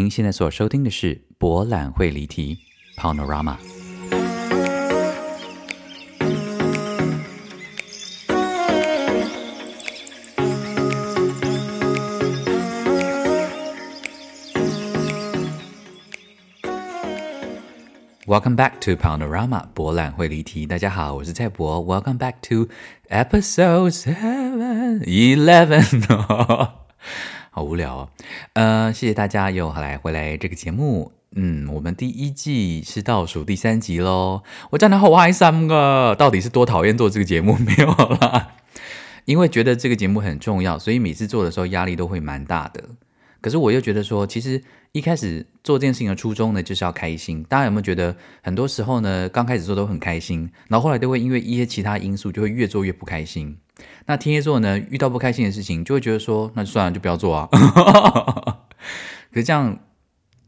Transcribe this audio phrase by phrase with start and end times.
[0.00, 2.58] 您现在所收听的是《博览会离题》
[2.98, 3.58] （Panorama）。
[18.24, 20.66] Welcome back to Panorama，博览会离题。
[20.66, 21.84] 大家好，我是蔡博。
[21.84, 22.70] Welcome back to
[23.10, 25.84] episode seven eleven。
[27.50, 28.08] 好无聊哦。
[28.54, 31.12] 呃，谢谢大家又来回来这个节目。
[31.32, 34.42] 嗯，我们第一季是倒数第三集喽。
[34.70, 36.14] 我真的好开心啊！
[36.14, 38.54] 到底是多讨厌做这个节目没有啦？
[39.26, 42.82] 因为觉得这个节目很重要，所以每次做的时候压力都会蛮大的。
[43.40, 47.44] 可是我又觉得说，其实一开始做这件事情的初衷呢，就是要开心。
[47.44, 53.56] 大家有没有觉得，很多时候呢，刚开始做都很开心，然后后来都会因为一些其他因素，就会越做越不开心。
[54.06, 57.48] 那天蝎座呢，遇到不开心的事情，就会觉得说，那就算了，就不要做啊。
[59.32, 59.78] 可是这样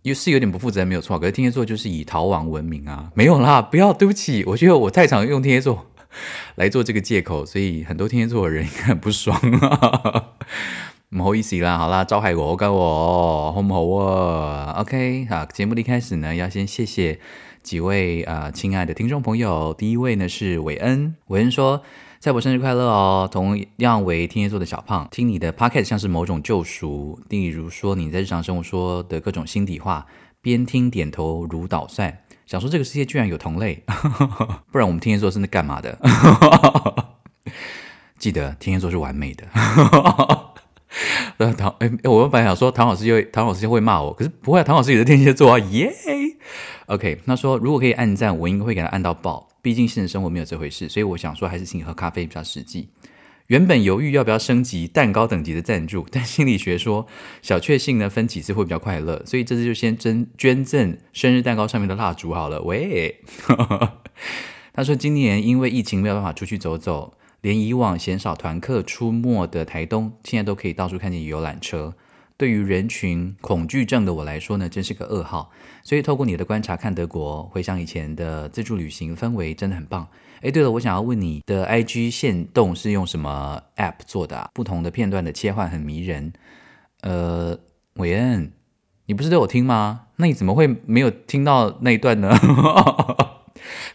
[0.02, 1.18] 又是有点不负责任，没有错。
[1.18, 5.86] 可是天蝎座就是以逃亡闻名啊，没有啦，不要，对不起，我觉得我太常用天蝎座
[6.56, 10.24] 来做这个借口，所以很多天蝎座的人应该很不爽啊。
[11.14, 17.20] 不好意思啦，好啦，招海我跟我好不好啊？OK，好，节目的一开始呢，要先谢谢
[17.62, 19.74] 几位啊、呃，亲爱的听众朋友。
[19.74, 21.82] 第一位呢是韦恩，韦恩说
[22.22, 23.28] ：“赛博生日快乐哦！
[23.32, 27.18] 同样为天蝎座的小胖，听你的 p o c k e t 像是某种救赎。
[27.28, 30.06] 例如说你在日常生活说的各种心底话，
[30.40, 33.82] 边听点头如捣蒜，想说这个世界居然有同类，
[34.70, 35.98] 不然我们天蝎座是那干嘛的？
[38.20, 39.44] 记得天蝎座是完美的。”
[41.38, 45.92] 呃，唐哎，我本来想说唐老师又唐老师又会骂我，可是不会啊，唐老师也是天蝎座啊，耶、
[46.86, 52.90] OK，他说如果可以按赞，我应该会给他按到爆，毕竟现实生活没有这回事，所以我想说还是请你喝咖啡比较实际。
[53.46, 57.06] 原本犹豫要不要升级蛋糕等级的赞助，但心理学说
[57.40, 62.62] 小确幸呢分几次会比较快乐，所以这次就先捐捐赠生日蛋糕上面的蜡烛好了。
[62.62, 63.20] 喂，
[64.72, 67.14] 他说今年因为疫情没有办法出去走走。
[67.42, 71.92] 连以往鲜少团客出没的台东，现在都可以到处看见游览车。
[72.38, 75.50] 对于人群恐惧症的我来说呢，真是个噩耗。
[75.82, 80.06] 所以透过你的观察看德国，回想以前的自助旅行氛围，真的很棒。
[80.40, 84.48] 诶，对了，我想要问你的 IG 限动是用什么 App 做的啊？
[84.54, 86.32] 不同的片段的切换很迷人。
[87.02, 87.58] 呃，
[87.94, 88.52] 韦恩，
[89.06, 90.06] 你不是都有听吗？
[90.16, 92.36] 那你怎么会没有听到那一段呢？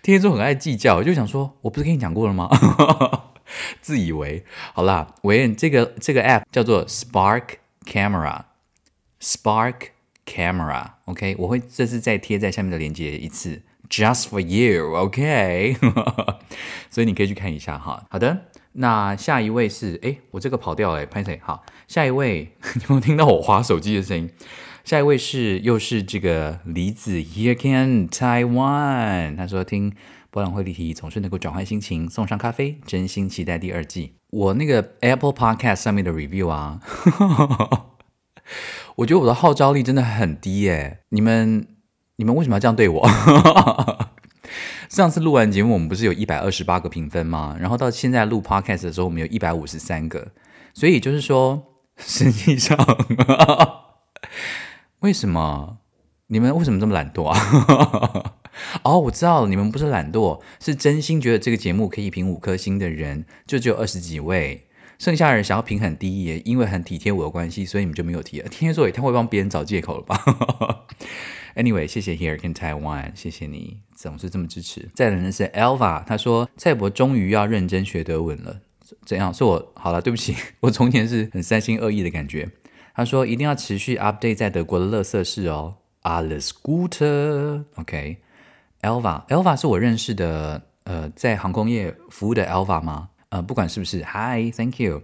[0.01, 2.49] 天蝎座很爱计较，我就想说，我不是跟你讲过了吗？
[3.81, 4.43] 自以为
[4.73, 7.43] 好啦，韦恩，这个这个 app 叫做 Spark
[7.85, 9.75] Camera，Spark
[10.25, 16.35] Camera，OK，、我会这次再贴在下面的链接一次，Just for you，OK， okay?
[16.91, 18.05] 所以你可以去看一下哈。
[18.09, 21.39] 好的，那下一位是，诶，我这个跑掉了，拍谁？
[21.43, 24.29] 好，下一位，你有没有听到我滑手机的声音？
[24.83, 29.93] 下一位是，又是这个李子，Here can Taiwan，他说听。
[30.29, 34.15] 博览会议题总是能够转换心情，送上咖啡，真心期待第二季。
[34.29, 36.79] 我那个 Apple Podcast 上面的 review 啊，
[38.97, 40.99] 我觉得我的号召力真的很低耶。
[41.09, 41.67] 你们
[42.17, 43.09] 你们为什么要这样对我？
[44.89, 47.57] 上次录完节目，我们不是有一百二十八个评分吗？
[47.59, 50.31] 然后到现在录 Podcast 的时候，我们有一百五十三个。
[50.73, 52.77] 所以就是说，实际上，
[54.99, 55.79] 为什么
[56.27, 58.33] 你们为什么这么懒惰啊？
[58.83, 64.63] 哦，我知道了，你们不是懒惰，是真心觉得这个节目可以评五颗星的人，就只有二十几位，
[64.97, 68.49] 剩下人想要评很低，也因为很体贴我的关系，所以你们就没有提了。
[68.51, 70.17] 天蝎座也太会帮别人找借口了吧
[71.55, 74.89] ？Anyway，谢谢 Here in Taiwan，谢谢你总是这么支持。
[74.93, 78.61] 再来的是 Elva，他说蔡博终于要认真学德文了，
[79.05, 79.33] 怎样？
[79.33, 82.49] 说我好了，对不起， 我从前是很三心二意的感觉。
[82.93, 85.75] 他说一定要持续 update 在德国的垃圾事哦。
[86.03, 88.17] Alles Gute，OK。
[88.81, 93.09] Elva，Elva 是我认识的，呃，在航空业服务的 Elva 吗？
[93.29, 95.01] 呃，不管是不是，Hi，Thank you。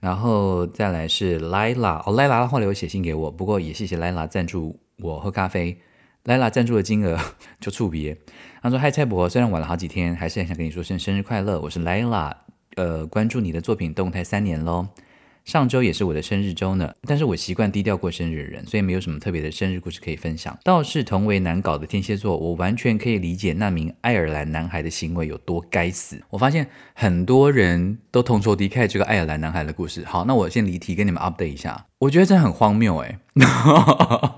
[0.00, 5.78] 然后再来是 Lila，哦，Lila 后来有写信给我，不过也谢谢 Lila 赞助我喝咖啡。
[6.24, 7.18] Lila 赞助的金额
[7.60, 8.16] 就触别。
[8.62, 11.60] 他说嗨蔡博，虽然晚了好几天，还是很想跟你说声生日快乐。
[11.60, 12.32] 我是 Lila，
[12.76, 14.88] 呃，关注你的作品动态三年喽。”
[15.50, 20.56] 上周也是我的生日周呢，但是我习惯低调过生日的人，所以没有什么特别的生日故事可以分享。
[20.62, 26.22] 倒是同为难搞的天蝎座，我完全可以理解那名爱尔兰男孩的行为有多该死。
[26.30, 30.04] 我发现很多人都同仇敌忾这个爱尔兰男孩的故事。
[30.04, 33.18] 好，那我先离题跟你们 update 一下，我觉得这很荒谬哎。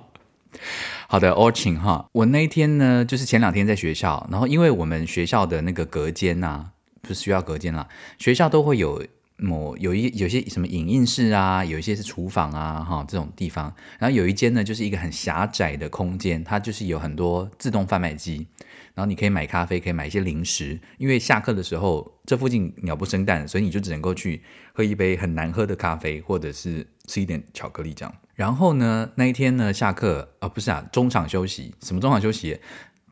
[1.09, 6.71] 好的，Orchin 哈，我那一天呢，就是前两天在学校，然后因为我们学校的那个隔间呐、啊，
[7.03, 7.87] 不是需要隔间啦，
[8.17, 9.05] 学校都会有。
[9.43, 13.75] 某有一有些什么影印室啊，有一些是厨房啊，哈这种地方。
[13.99, 18.47] 然后有一间呢，就是一个很狭窄的空间，它就是有很多自动贩卖机，
[18.95, 20.81] 然后你可以买咖啡，可以买一些零食。
[20.99, 24.43] 因为下课的时候这附近鸟不生蛋，所以你就只能够去
[24.73, 28.15] 喝一杯很难喝的咖啡，或者是吃一点巧克力这样。
[28.35, 32.59] 然后呢，那一天呢，下课啊、不是啊，中场休息，什么中场休息？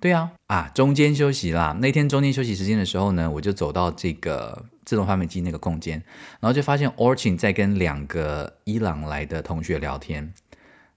[0.01, 1.77] 对啊，啊，中间休息啦。
[1.81, 6.03] 那天中间休息时间的时候呢，我就走到这个自动贩卖机那个空间，
[6.41, 10.33] 然后就发现 Orchin 在跟两个伊朗来的同学聊天。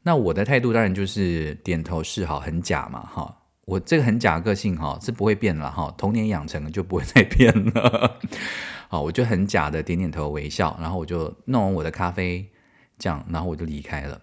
[0.03, 3.38] 那我的态度当然就是点头示好，很假嘛，哈。
[3.65, 8.19] 我这个很假个性哈是不会变了哈，童年养成就不会再变了。
[8.89, 12.45] 好，我就很假的点点头微笑，然后我就弄完我的咖啡，
[12.97, 14.19] 这样，然后我就离开了。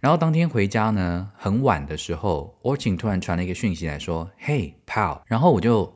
[0.00, 5.94] 然后当天回家呢，很晚的时候，Orchin 突然传了一个讯息来说：“Hey pal。”然后我就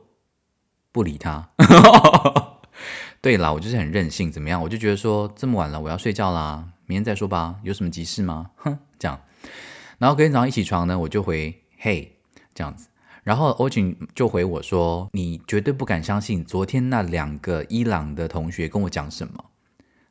[0.91, 1.49] 不理他。
[3.19, 4.61] 对啦，我就是很任性，怎么样？
[4.61, 7.55] 我就觉得说这么晚了，我要睡觉啦，明天再说吧。
[7.63, 8.51] 有什么急事吗？
[8.57, 9.19] 哼， 这样。
[9.97, 12.09] 然后隔天早上一起床呢，我就回 “Hey”
[12.53, 12.87] 这样子。
[13.23, 19.43] 然后 Orchin 就回我说：“你绝对不敢相信昨天那两个伊朗的同学跟我讲什么。”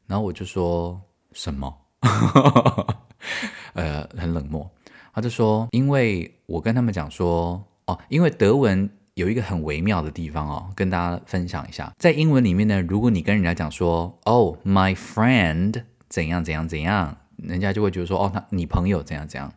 [0.08, 1.00] 然后我就说
[1.32, 1.72] ：“什么？”
[3.74, 4.70] 呃，很冷漠。
[5.12, 11.92] 他就说，因为我跟他们讲说，哦，因为德文有一个很微妙的地方哦，跟大家分享一下。
[11.98, 19.52] 在英文里面呢，如果你跟人家讲说，哦，my friend 怎样怎样怎样，人家就会觉得说，哦，他你朋友怎样怎样。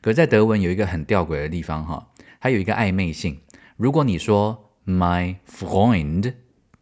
[0.00, 2.06] 可是，在德文有一个很吊诡的地方哈、哦，
[2.40, 3.40] 它有一个暧昧性。
[3.76, 6.34] 如果你说 my friend，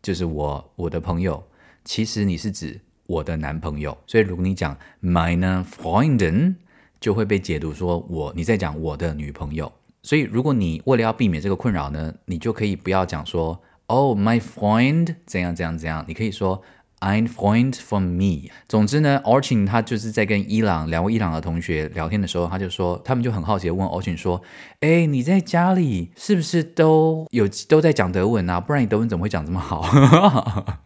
[0.03, 1.45] 就是我我的朋友，
[1.85, 3.99] 其实你是指我的男朋友。
[4.07, 6.55] 所以，如果你讲 meine Freundin。
[7.01, 9.73] 就会被解读说我你在讲我的女朋友，
[10.03, 16.61] 所以如果你为了要避免这个困扰呢，你就可以不要讲说哦，my friend 怎样怎样怎样，你可以说
[16.99, 18.51] ein Freund von me。
[18.67, 24.43] 总之呢，Orchin 他就是在跟伊朗两位伊朗的同学聊天的时候，他就说他们就很好奇的问 Orchin 说，
[24.81, 28.61] 哎，你在家里是不是都有都在讲德文啊？
[28.61, 29.85] 不然你德文怎么会讲这么好？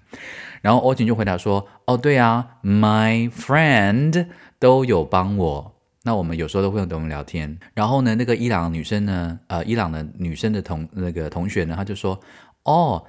[0.62, 4.28] 然后 OJ 就回答说，哦，对啊，my friend
[4.58, 5.74] 都有帮我。
[6.04, 12.18] 那我们有时候都会用德文聊天，然后呢，那个伊朗女生呢，呃，伊朗的女生的同那个同学呢，他就说，
[12.64, 13.04] 哦，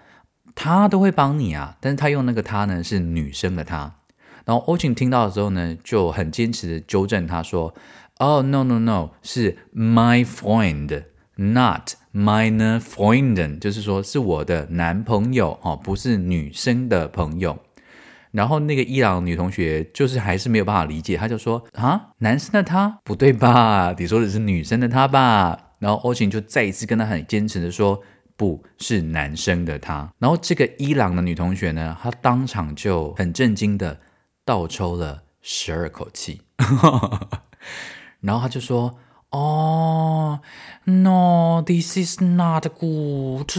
[0.54, 3.96] 他都会帮你啊，但是他用那个他呢是女生的他，
[4.46, 7.74] 然后 OJ 听到的时候呢，就很坚持的纠正他说，
[8.20, 17.58] 哦，no no no，是 my friend，not meine Freundin，就是说是我的男朋友哦，不是女生的朋友。
[18.30, 23.94] 然后那个伊朗女同学就是还是没有办法理解，她就说啊，男生的他不对吧？
[23.98, 25.72] 你说的是女生的他吧？
[25.80, 28.02] 然后 Orchin 就再一次跟他很坚持的说，
[28.36, 30.12] 不是男生的他。
[30.20, 34.00] 然后这个伊朗的女同学呢，她当场就很震惊的
[34.46, 36.42] 倒抽了十二口气，
[38.22, 39.00] 然后她就说。
[39.34, 40.40] 哦、
[40.86, 43.58] ，no，this is not good，No，in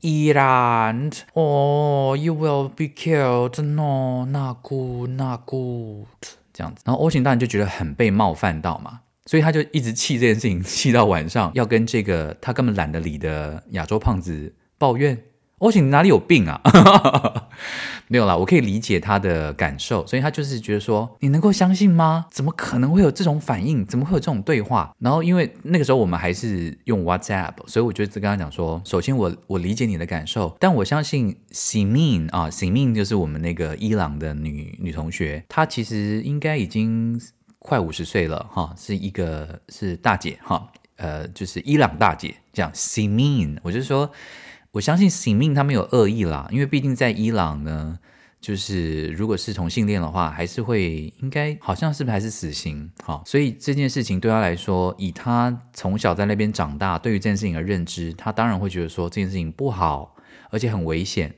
[0.00, 6.06] Iran，哦、oh，you will be killed，No，not good，not good，
[6.52, 6.82] 这样子。
[6.84, 15.20] 然后 Orchin 当然就觉得很被冒犯到嘛，所以他就一直气这件事情，气到晚上要跟这个他根本懒得理的亚洲胖子抱怨。
[15.58, 16.60] Orchin 哪里有病啊？
[18.08, 22.26] 没有啦，我可以理解他的感受，所以他就是觉得说，你能够相信吗？
[22.30, 23.84] 怎么可能会有这种反应？
[23.84, 24.94] 怎么会有这种对话？
[24.98, 37.20] 然后因为那个时候我们还是用 WhatsApp，所以我就跟他讲说，首先我我理解你的感受，但我相信 Simin 啊，Simin 就是我们那个伊朗的女女同学，她其实应该已经
[37.58, 44.10] 快五十岁了哈，是一个是大姐哈，呃，就是伊朗大姐这样 Simin，我就说。
[44.76, 47.98] 我相信醒命他没有恶意啦，因为毕竟在伊朗呢，
[48.42, 52.90] 就是如果是同性恋的话，还是会应该好像是不是还是死刑？
[53.02, 60.14] 好，所以这件事情对他来说，以他从小在那边长大，对于这件事情的认知，他当然会觉得说这件事情不好，
[60.50, 61.34] 而且很危险。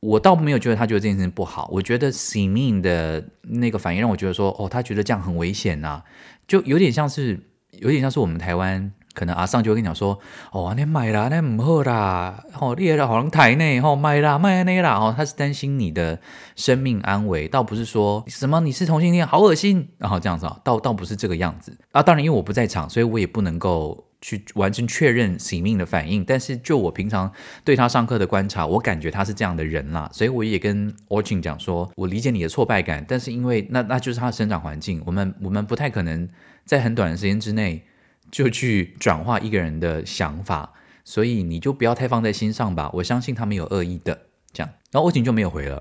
[0.00, 6.02] 我倒没有觉得他觉得这件事情不好，我觉得醒命的那个反应让我觉得说，哦，他觉得这样很危险呐、
[6.46, 8.92] 就有点像是有点像是我们台湾。
[9.14, 10.18] 可能阿尚就会跟你讲说，
[10.50, 16.18] 哦，你买啦，那唔好啦，哦，你好像台内，哦，买啦，买那啦，哦，他是担心你的
[16.56, 22.02] 生命安危，倒不是说什么你是同性恋，好恶心，然后这样子啊，倒倒不是这个样子啊。
[22.02, 26.24] 当然，因为我不在场，所以我也不能够去完全确认喜命的反应。
[26.24, 27.30] 但是就我平常
[27.64, 36.28] 对他上课的观察，我感觉他是这样的人啦，所以我也跟 Orchin 讲说，我理解你的挫败感，但是因为那那就是他的生长环境，我们我们不太可能
[36.64, 37.84] 在很短的时间之内。
[38.32, 40.72] 就去转化一个人的想法，
[41.04, 42.90] 所以你就不要太放在心上吧。
[42.94, 44.18] 我相信他没有恶意的，
[44.52, 44.72] 这样。
[44.90, 45.80] 然后欧晴就没有回了，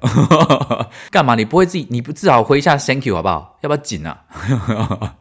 [1.09, 1.33] 干嘛？
[1.33, 3.57] 你不会自己，你不至少回一下 Thank you 好不好？
[3.61, 4.25] 要不要紧啊？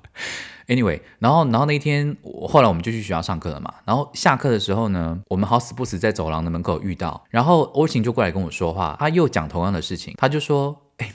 [0.68, 2.16] Anyway，然后然后那一天，
[2.48, 3.74] 后来我们就去学校上课了嘛。
[3.84, 11.12] 然后下课的时候呢，我们好死不死在走廊的门口遇到，然后欧晴就过来跟我说话，他又讲同样的事情，他就说：“哎，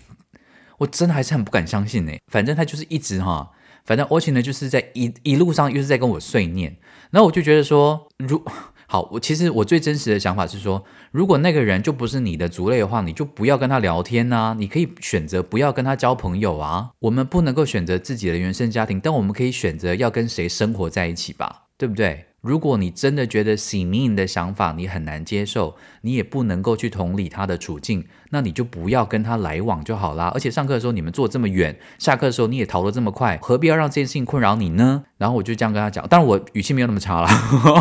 [0.77, 2.11] 我真的还是很不敢相信呢。
[2.27, 3.49] 反正他就是一直哈，
[3.85, 6.75] 反正欧晴呢就是在一一路上又是在跟我碎念，
[7.11, 8.43] 然后我就觉得说，如。”
[8.87, 16.91] 好，我其实我最真实的想法是说，如果那个人就不是你的族类的话，你就不要跟他聊天呐、你可以选择不要跟他交朋友啊。
[16.99, 22.25] 我们不能够选择自己的原生家庭，但我们可以选择要跟谁生活在一起吧，对不对？
[22.45, 30.31] 如果你真的觉得喜明的想法你很难接受，你也不能够去同理他的处境，那你就不要跟他来往就好啦。
[30.33, 35.03] 而且上课的时候你们坐这么远，下课的时候你也逃得这么快，何必要让这件事情困扰你呢？
[35.17, 37.29] 然后我就这样跟他讲，当然我语气没有那么差啦，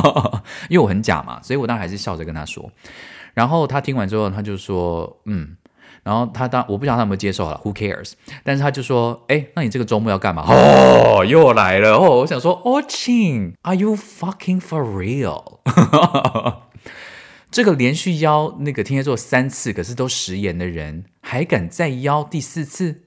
[0.71, 2.73] 因为我很假嘛，所以我当然还是笑着跟他说。
[3.35, 5.57] 然后他听完之后，他就说，嗯。
[6.05, 8.13] 然后他当我不晓得他有没有接受了，Who cares？
[8.45, 12.19] 但是他就说：“哎，那你这个周末要干嘛？”哦，又来了哦！
[12.21, 15.61] 我想说，Ochin Are you fucking for real？
[17.51, 23.03] 这个连续邀那个天蝎座三次，可是都食言的人，还敢再邀第四次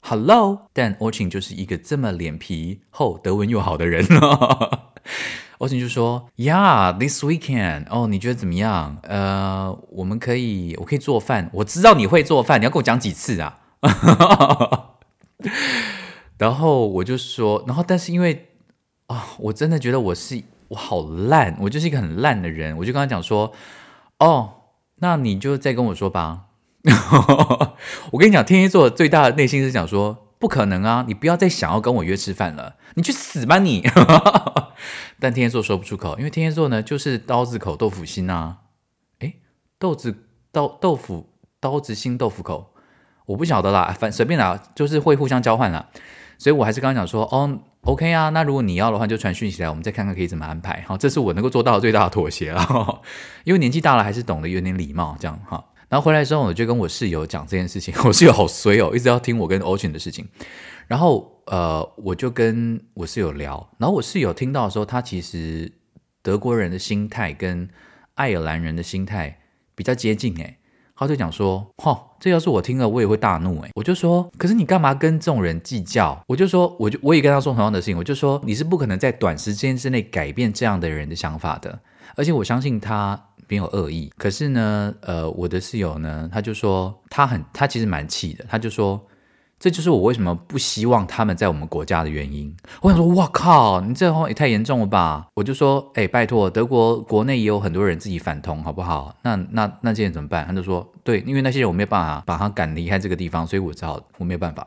[0.00, 0.68] ？Hello？
[0.72, 4.06] 但 Orchin 就是一个这么脸皮厚、德文又好的人。
[4.06, 8.98] 欧晴就说：“Yeah，this weekend，哦，你觉得怎么样？
[9.02, 11.50] 呃，我们可以，我可以做饭。
[11.54, 13.58] 我知道你会做饭，你要跟我讲几次啊？”
[16.38, 18.50] 然后我就说，然后但是因为
[19.08, 22.76] 啊、哦，我真的觉得我是我好烂，我就是一个很烂的人。
[22.76, 23.52] 我就跟他讲说
[24.20, 24.52] ：“哦，
[24.98, 26.42] 那你就再跟我说吧。
[28.12, 30.24] ”我跟你讲，天蝎座最大的内心是想说。
[30.40, 31.04] 不可能啊！
[31.08, 33.82] 你不要再想要跟我约吃饭了，你去死吧你！
[35.20, 38.58] 但天蝎座说不出口，因为天蝎座呢就是刀子口豆腐心啊。
[39.20, 39.40] 诶，
[39.78, 40.14] 豆子
[40.52, 41.28] 刀豆腐
[41.60, 42.72] 刀子心豆腐口，
[43.26, 45.88] 我不晓得啦，反随便啦，就是会互相交换啦。
[46.38, 50.84] 所以我还是刚刚讲说，哦，OK 啊，那如果你要的话，就传讯息来，我们再看看可以怎么安排。
[50.86, 53.02] 好，这是我能够做到的最大的妥协了，
[53.42, 55.64] 因为年纪大了还是懂得有点礼貌，这样哈。
[55.88, 57.92] 然后回来之后，我就跟我室友讲这件事情。
[58.04, 60.28] 我室友好衰哦，一直要听我跟 Ocean 的事情。
[60.88, 63.70] 然后呃，我就跟我室友聊。
[63.78, 65.70] 然后我室友听到的时候，他其实
[66.22, 67.68] 德国人的心态跟
[68.14, 69.38] 爱尔兰人的心态
[69.76, 70.34] 比较接近。
[70.38, 70.58] 诶，
[70.96, 81.78] 他就讲说：“嚯，这要是我听了，我也会大怒。”诶，我就说：“可是你干嘛跟这种人计较？”我就说：“我就我也跟他说同样的事情。”我就说：“你是不可能在短时间之内改变这样的人的想法的。”
[82.16, 83.24] 而且我相信他。
[83.50, 89.02] 没有恶意，可是呢，呃，我的室友呢，他就说他很，他其实蛮气的，他就说，
[89.58, 92.54] 这就是我为什么不希望他们在我们国家的原因。
[92.80, 95.26] 我想说，哇靠，你这话也太严重了吧？
[95.34, 99.16] 我就说，哎，拜托，德国国内也有很多人自己反同，好不好？
[99.22, 100.46] 那那那这些怎么办？
[100.46, 104.66] 他就说，对，因为那些人我没有办法把他赶离开这个地方，所以我只好我没有办法。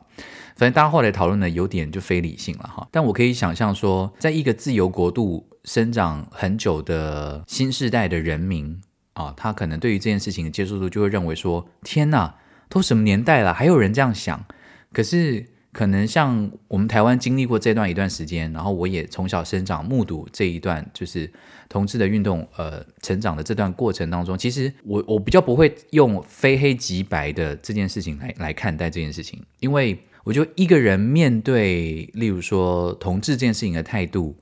[0.56, 2.88] 反正大家后来讨论的有点就非理性了哈。
[2.92, 5.48] 但我可以想象说，在一个自由国度。
[5.64, 8.82] 生长很久的新世代的人民
[9.14, 12.34] 啊，他可能对于这件事情的接受度就会认为说：天哪，
[12.68, 14.44] 都什么年代了，还有人这样想？
[14.92, 21.32] 可是可能像我们台湾经历过这段一段时间，然后我也从小生长目睹这一段就是
[21.70, 34.36] 同志的运动呃成长的这段过程当中，其实我我比较不会用非黑即白的这件事情来来看待这件事情，因为我觉得一个人面对例如说同志这件事情的态度。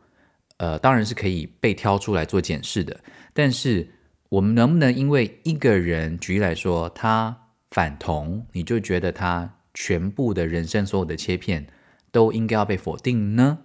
[0.61, 2.99] 呃，当然是可以被挑出来做检视的，
[3.33, 3.87] 但是
[4.27, 7.33] 我们能不能因为一个人，举例来说，他
[7.71, 9.49] 反同，你就觉得他
[9.81, 11.65] 全部的人生所有的切片
[12.11, 13.59] 都应该要被否定呢？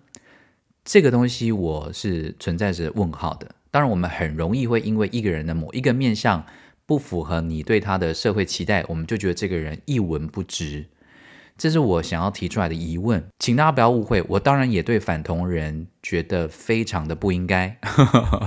[0.85, 3.57] 这个东西我是存在着问号的。
[3.73, 6.47] 当然，我们很容易会因为一个人的某一个面相
[6.87, 10.87] 不符合你对他的社会期待，我们就觉得这个人一文不值。
[11.59, 14.25] 这是我想要提出来的疑问，请大家不要误会。
[14.29, 17.77] 我当然也对反同人觉得非常的不应该，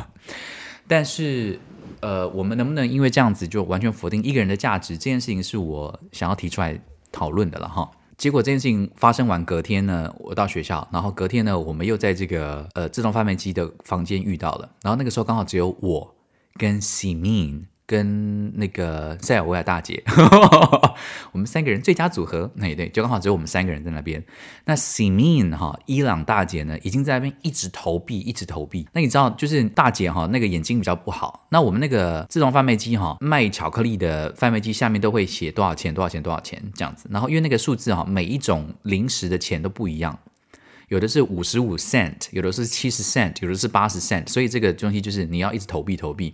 [0.88, 1.60] 但是，
[2.00, 4.98] 呃，我们能不能因为这样子就完全否定一个人的价值？
[4.98, 6.80] 这件事情是我想要提出来
[7.18, 7.90] 讨论的了哈。
[8.16, 16.16] 结果这件事情发生完隔天呢，我到学校，然后隔天呢，我们又在这个呃自动贩卖机的房间遇到了，然后那个时候刚好只有我
[16.56, 17.66] 跟 Simin。
[17.88, 20.04] 跟那个塞尔维亚大姐，
[21.32, 24.22] 我们三个人最佳组合，那也对，就刚好只有我们三个人在那边。
[24.66, 28.86] 那 Simin 哈，伊朗大姐呢，已经在那边一直投币，一直投币。
[28.92, 31.48] 那你知道，就是大姐哈，那个眼睛比较不好。
[31.50, 37.08] 那我们那个自动贩卖机哈，卖巧克力的贩卖机下面都会写多少钱，多少钱，多少钱这样子。
[37.10, 40.20] 然后因为那个数字哈，每一种零食的钱都不一样。
[40.88, 46.34] 有的是五十五 cent，有的是七十 cent，有的是八十 cent，所以这个东西就是你要一直投币投币。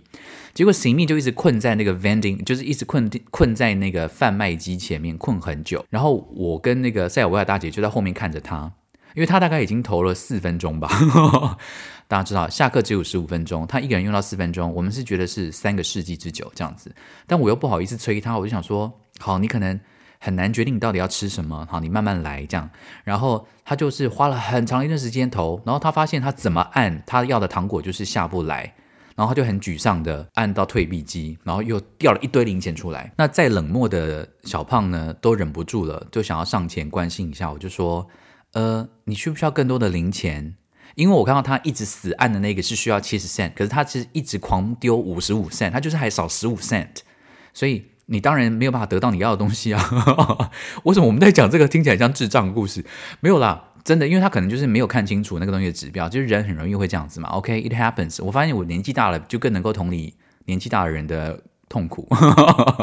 [0.52, 5.84] 结果行密就一直困在那个 vending，就是一直困困在那个贩卖机前面困很久。
[5.90, 8.70] 然后我跟那个塞尔维亚大姐就在后面看着他，
[9.16, 10.88] 因为他大概已经投了四分钟吧。
[12.06, 16.94] 大家知道下课只有十五分钟，他一个人用到四分钟，我们是觉得是三个世纪之久这样子。
[17.26, 19.80] 但我又不好意思催他，我就想说，好，你可能。
[20.24, 22.70] 很难决定你到底要吃什么，好，你慢慢来这样。
[23.04, 28.72] 然后他就是花了很长一段时间投，然后他发现他怎么按他要的糖果就是下不来，
[29.14, 33.12] 然后他就很沮丧的按到退币机，然后又掉了一堆零钱出来。
[33.18, 37.52] 那再冷漠的小胖呢，都忍不住了，就想要上前关心一下。
[37.52, 38.08] 我就说，
[38.54, 40.56] 呃，你需不需要更多的零钱？
[40.94, 47.00] 因为我看到他一直死按的那个是需要七十 cent，可是他其实一直狂丢五十五 cent，他就是还少十五 cent，
[47.52, 47.84] 所以。
[48.06, 49.80] 你当然没有办法得到你要的东西啊！
[50.84, 52.84] 为什么我们在讲这个听起来像智障故事？
[53.20, 57.28] 没有啦，真的，因为他可能就是没有看清楚那个东西的指标，就是人很容易会这样子嘛。
[57.30, 58.22] OK，it happens。
[58.22, 60.14] 我发现我年纪大了，就更能够同理
[60.46, 62.06] 年纪大的人的痛苦，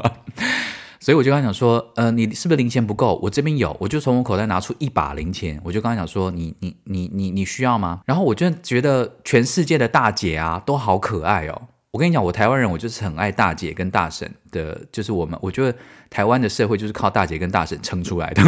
[0.99, 3.19] 所以我就跟他讲说，呃，你是不是零钱不够？
[3.23, 8.01] 我这边有，我就从我口袋拿出一把零钱，我就跟他讲说，你你你你你需要吗？
[8.05, 11.61] 然后我就觉得全世界的大姐啊都好可爱哦。
[11.91, 15.77] 我跟你讲，我台湾人，我就是很爱大姐跟大婶的，就是我们，我觉得
[16.09, 18.41] 台湾的社会就是靠大姐跟大婶撑出来的，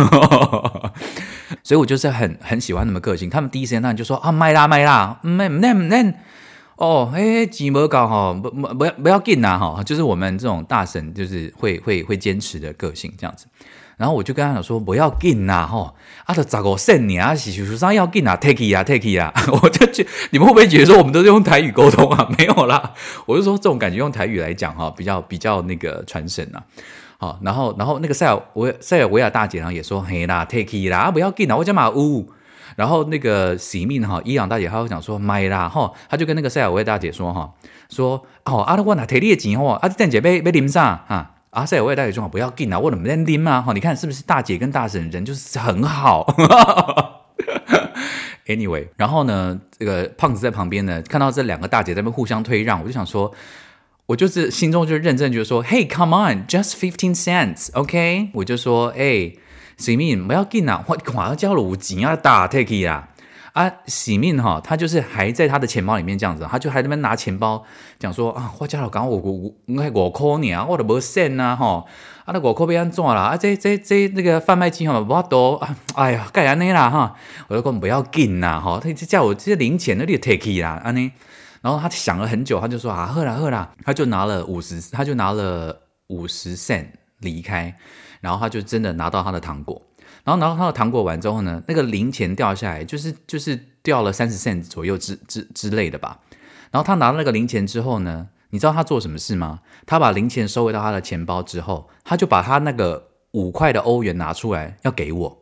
[1.62, 3.29] 所以我就是很很喜欢他们个性。
[3.29, 6.23] 他们第一时间当然就说啊，卖啦卖啦，卖卖卖，
[6.77, 13.47] 哦，哎，钱没搞哈，不不不要不要紧呐哈，就是我们这种大婶就是会会会坚持的个性这样子。
[14.03, 15.95] 然后我就跟他讲说，不要紧呐，吼，
[16.25, 19.31] 啊，都十五岁你，啊，是说啥要紧啊，take 啊，take 啊，
[19.63, 22.27] 我就觉你们会不会觉得说我们都是用台语沟通啊？
[22.38, 22.91] 没有啦，
[23.25, 26.60] 我就说这种感觉用台语来讲哈，比较比较那个传神呐，
[27.17, 32.29] 好，然后然后那个塞尔维塞尔维亚大姐呢也说嘿啦，take 啦，啊，不要紧啊，我讲嘛呜，
[32.75, 37.53] 然后那个洗面哈伊朗大姐她就讲说买啦，哈，她就跟那个塞尔维亚大姐说哈，
[37.88, 41.05] 说哦，啊，我拿提你的钱吼，啊，这姐要要啉啥？
[41.07, 41.32] 哈？
[41.53, 43.62] 啊，塞尔维大姐说不要紧啊，我怎么在拎嘛？
[43.62, 46.25] 哈，你看是不是大姐跟大婶人就是很好？
[48.48, 53.32] Anyway，然后呢，这个胖子在旁边呢，看到这两个大姐在那边互相推让，我就想说，
[54.08, 58.30] 我就是心中就认真觉得说，Hey come on，just fifteen cents，OK？、Okay?
[58.34, 59.32] 我就说，哎，
[59.77, 63.10] 水敏不要紧啊，我马上交了五钱要打 take 啊。
[63.53, 67.63] 啊，洗面哈，他就是还在他的钱包里面这样子，他就还在那边拿钱包
[67.99, 69.31] 讲说啊，我家老刚我我
[69.67, 71.85] 我我扣你啊，我都没剩呐哈，
[72.25, 73.21] 啊那我扣被安怎啦？
[73.21, 77.15] 啊这这这那个贩卖机哈不多啊，哎呀盖安尼啦哈，
[77.47, 81.11] 我就讲不要紧呐哈，他就叫我这些零钱那里 take 啦安尼，
[81.61, 86.87] 然后他想了很久，他就说啊喝啦喝啦，他就拿了五十，他就拿了五十 cent
[87.19, 87.75] 离开，
[88.19, 89.79] 然后他就真的拿到他的糖果。
[90.23, 96.19] 然后拿到他的糖果完之后呢，那个零钱掉下来，就是就是掉了三十 cent 左右之之之类的吧。
[96.71, 99.60] 然后他拿到那个零钱之后呢，你知道他做什么事吗？
[99.86, 105.41] 他把零钱收回到他的钱包之后，他就把他那个五块的欧元拿出来要给我。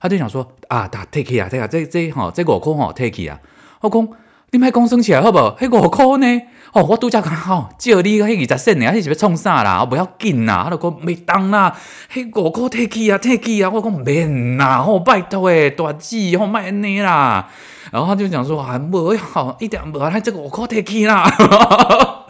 [0.00, 3.40] 他就想说啊，打 take 啊，take 啊，这这哈，这我空哈 take 啊，
[3.82, 4.12] 我空
[4.52, 5.56] 你卖讲生起来好不好？
[5.60, 6.42] 那五块呢？
[6.72, 9.80] 哦，我拄则讲吼，借你迄二十块呢，还是要创啥啦？
[9.80, 11.76] 我不要紧啦，他就讲没当啦，
[12.12, 17.48] 迄五块退去啊退去啊，我讲免啦，吼拜托诶，大姐吼卖安尼啦。
[17.90, 21.24] 然后他就讲说啊，无好一点无，他这个五块 take 啦。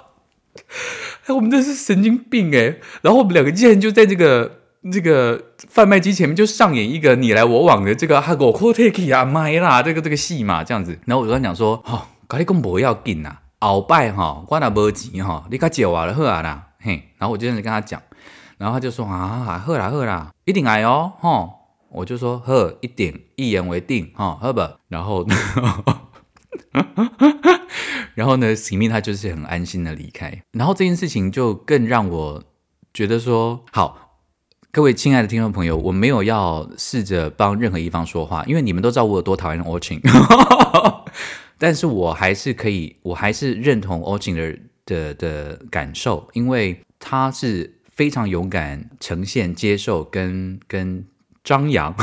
[1.26, 2.80] 哎，我们这是神经病诶。
[3.02, 4.50] 然后我们两个竟然就在这个
[4.90, 10.98] 这个贩卖机前面就上演一个你来我往的这个啊五块 take 啊卖啦，这个这个戏嘛，这样子。
[11.04, 13.42] 然后我就跟他讲说，好，跟你讲不要紧啦。
[13.60, 18.00] 鳌拜哈，我那无钱哈，你甲借我了好啊啦，嘿，然后我就这样子跟他讲，
[18.56, 21.50] 然后他就说啊，好啦好啦，一定来哦，吼，
[21.90, 24.60] 我就说好，一定，一言为定，哈，好不？
[24.88, 25.26] 然后，
[28.14, 32.42] 然后呢，洗面他就是很安心的离开，然后这件事情就更让我
[32.94, 34.16] 觉得说，好，
[34.72, 40.00] 各位亲爱的听众朋友，我没有要试着帮任何一方说话，因为你们都知道我有多讨厌 Orching。
[41.60, 44.40] 但是我还是可以，我还是认同 o r g i n
[44.86, 51.04] 的的的感受，因为他是非常勇敢呈现、接受跟跟
[51.44, 51.94] 张扬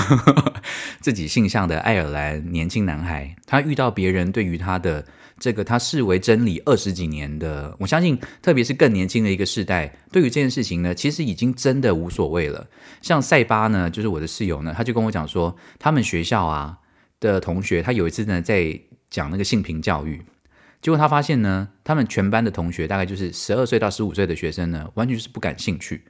[1.01, 3.35] 自己性向的爱尔兰年轻男孩。
[3.47, 5.03] 他遇到别人对于他的
[5.39, 12.67] 这个他视为真理二十几年的，我相信，特别是更年轻的一个世代，对于这件事情呢，其实已经真的无所谓了。
[13.01, 16.77] 像塞巴呢，就是我的室友呢，他就跟我讲说，他们学校啊
[17.19, 18.79] 的同学，他有一次呢在。
[19.09, 20.25] 讲那个性平教育，
[20.81, 26.03] 结果他发现呢，他们全班的同学大概就是十二岁到十五岁的学生呢，完全是不感兴趣。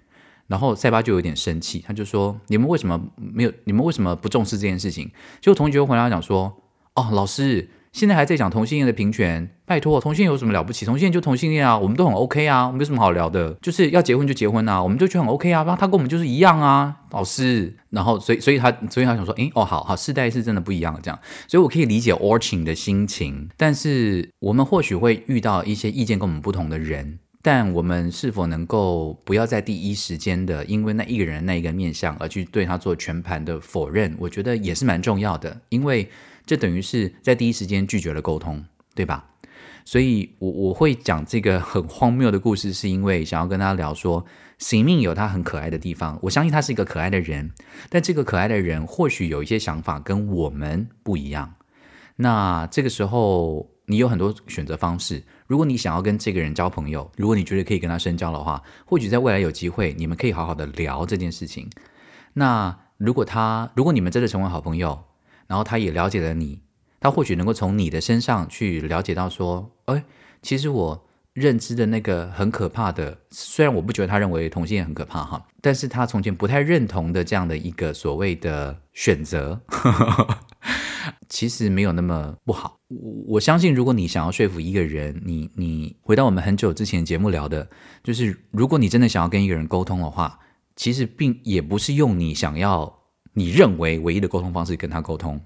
[0.47, 3.51] 然后塞巴就有点生气，他就说：“你们为什么没有？
[3.65, 6.63] 你们为什么不重视这件事情？”结果同学回来讲说
[6.95, 10.85] ：“哦，老师。”现在还在讲同性恋的平权，拜托，同性有什么了不起？
[10.85, 13.51] 同性恋就同性恋啊，我们都很 OK 啊，我们有什么好聊的？
[13.59, 17.75] 就是要结婚就结婚啊，我们就觉得很 OK 啊，他跟我们就是一样啊，老师。
[17.89, 34.15] 然后，所以，所以他，所以他想说，诶，哦，好好，世代是真的不一样，这样，所以我可以理解 Orching 的心情，但是我们或许会遇到一些意见跟我们不同的人，但我们是否能够不要在第一时间的因为那一个人那一个面相而去对他做全盘的否认？
[34.19, 36.07] 我觉得也是蛮重要的，因为。
[36.47, 39.23] 这等于是在第一时间拒绝了沟通，对吧？
[39.85, 44.25] 所以我，我会讲这个很荒谬的故事，是因为想要跟他聊说，
[44.57, 46.17] 行命有他很可爱的地方。
[46.23, 47.51] 我相信他是一个可爱的人，
[47.89, 51.53] 但这个可爱的人或许有一些想法跟我们不一样。
[52.17, 55.23] 那这个时候，你有很多选择方式。
[55.45, 61.69] 如果你想要跟这个人交朋友，如果你觉得可以跟他深交的话，或许在未来有机会，你们可以好好的聊这件事情。
[62.33, 65.05] 那如果他，如果你们真的成为好朋友，
[65.47, 66.59] 然后他也了解了你，
[66.99, 70.03] 他或许能够从你的身上去了解到说，哎，
[70.41, 79.61] 其实我认知的那个很可怕的，虽然我不觉得他认为同性恋很可怕哈，但是他从前不太认同的这样的一个所谓的选择，
[81.29, 82.77] 其实没有那么不好。
[83.27, 87.69] 我相信，如果你想要说服一个人，你你回到我们很久之前节目聊的，
[88.03, 90.39] 就是如果你真的想要跟一个人沟通的话，
[90.75, 92.97] 其实并也不是用你想要。
[93.37, 95.39] 你认为唯一的沟通方式跟他沟通，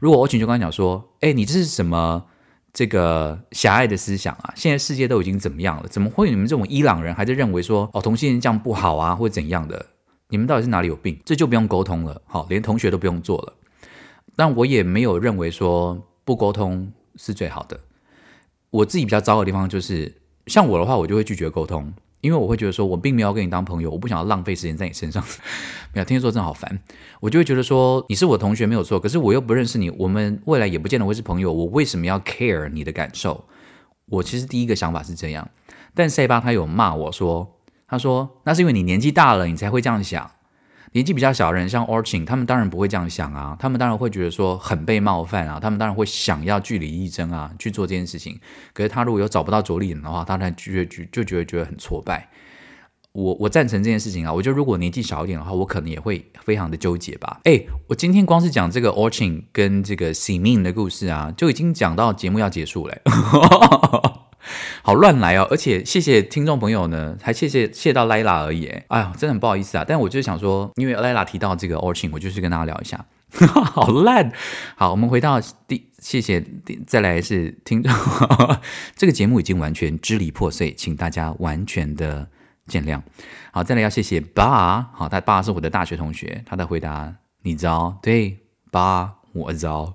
[0.00, 2.24] 如果我请求刚才讲说，哎，你这是什么
[2.72, 4.52] 这个狭隘的思想啊？
[4.56, 5.88] 现在世界都已经怎么样了？
[5.88, 9.86] 怎么会你们这种伊朗人还在认为说，哦，同性恋这样不好啊，或怎样的？
[10.28, 11.20] 你们到底是哪里有病？
[11.24, 13.52] 这就不用沟通了，好，连同学都不用做了。
[14.34, 17.78] 但我也没有认为说不沟通是最好的。
[18.70, 20.12] 我自己比较糟的地方就是，
[20.48, 21.94] 像我的话，我就会拒绝沟通。
[22.20, 25.22] 因为我会觉得说，我并没有跟你当朋友，我不想要浪费时间在你身上。
[25.92, 26.78] 没有，听说真的好烦。
[27.20, 31.52] 我就会觉得说，你是我同学没有错，可是我又不认识你，我们未来也不见得会是朋友。
[31.52, 33.44] 我为什么要 care 你的感受？
[34.06, 35.48] 我其实第一个想法是这样，
[35.94, 37.56] 但塞巴他有骂我说，
[37.88, 40.30] 他说那是因为你年纪大了，你才会这样想。
[40.96, 48.40] 年纪比较小的人，像 Orchin，他们当然不会这样想啊，他们当然会觉得说很被冒犯啊，他们当然会想要据理力争啊，去做这件事情。
[48.72, 52.30] 可是他如果有找不到着力点的话，他当然就就就觉得觉得很挫败。
[53.12, 57.40] 我我赞成这件事情啊，我觉得如果年纪小一点的话，我可能也会非常的纠结吧。
[57.44, 62.96] 哎，我今天光是讲这个 Orchin 跟这个 Simin 的故事啊，就已经讲到节目要结束了。
[64.82, 68.66] 好乱来哦，而且谢谢听众朋友呢，还谢谢谢到 Lila 而已。
[68.88, 69.84] 哎呀，真的很不好意思啊。
[69.86, 73.04] 但我就是想说，因为莱拉提到这个 Orchin，我就是跟大家聊一下。
[73.36, 74.32] 好烂。
[74.76, 76.44] 好，我们回到第，谢谢，
[76.86, 77.92] 再来是听众。
[78.94, 82.28] 这个节目已经完全支离破碎，请大家完全的
[82.68, 83.02] 见谅。
[83.52, 84.82] 好，再来要谢谢爸。
[84.94, 87.98] 好，他爸是我的大学同学，他的回答你知道？
[88.00, 88.38] 对，
[88.70, 89.94] 爸，我知道。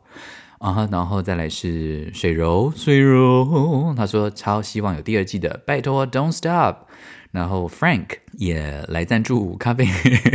[0.62, 6.88] 啊，然后再来是水柔，水柔，他说超希望有第二季的，拜托，Don't Stop。
[7.32, 9.88] 然后 Frank 也来赞助咖啡，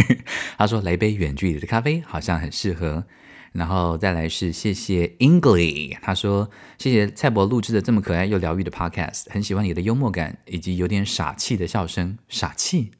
[0.58, 3.04] 他说来杯远距离的咖啡好像很适合。
[3.52, 12.18] 然后再来是谢谢 Ingly，他说谢谢蔡博录制的这么可爱又疗愈的 Podcast，很喜欢你的幽默感以及有点傻气的笑声。
[12.28, 12.92] 傻气？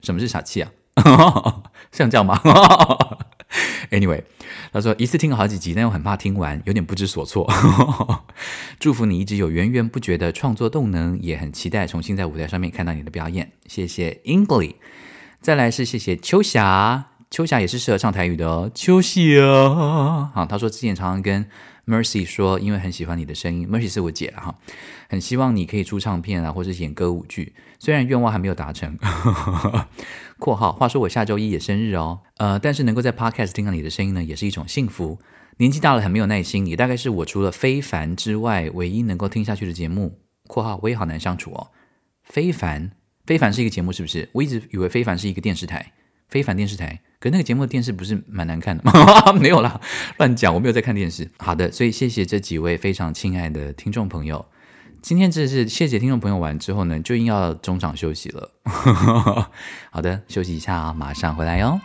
[0.00, 0.72] 什么是傻气啊？
[1.92, 2.40] 像这样吗？
[3.90, 4.22] Anyway，
[4.72, 7.50] 他说一次听了好几集，但又很怕听完，有点不知所措。
[8.78, 13.52] 祝福你一直有源源不绝的创作动能，也很期待重新在舞台上面看到你的表演。
[13.66, 14.74] 谢谢 Ingly，
[15.40, 18.70] 再来是谢谢秋霞，秋霞也是适合唱台语的哦。
[18.74, 19.20] 秋霞，
[20.34, 21.46] 好，他说之前常常跟
[21.86, 24.54] Mercy 说，因为很喜欢你的声音，Mercy 是我姐了哈，
[25.08, 28.98] 很希望你可以出唱片啊，或是演歌舞剧，虽然愿望还没有达成。
[30.38, 35.18] 括号，话说我下周一也生日哦，呃，但是能够在 Podcast 听到你的声音呢，也是一种幸福。
[35.58, 40.20] 年纪大了很没有耐心，你大概是我除了非凡之外唯一能够听下去的节目。
[40.46, 41.68] 括号，我也好难相处哦。
[42.22, 42.92] 非凡，
[43.26, 44.28] 非凡是一个节目是不是？
[44.32, 45.92] 我一直以为非凡是一个电视台，
[46.28, 47.00] 非凡电视台。
[47.18, 48.92] 可那个节目的电视不是蛮难看的吗？
[49.34, 49.80] 没有啦，
[50.18, 51.28] 乱讲，我没有在看电视。
[51.38, 54.46] 好的，所以谢谢这几位非常亲爱的听众朋友。
[55.00, 58.50] 今天这是谢谢听众朋友完之后呢，就应要中场休息了。
[59.90, 61.80] 好的，休息一下啊，马上回来哟。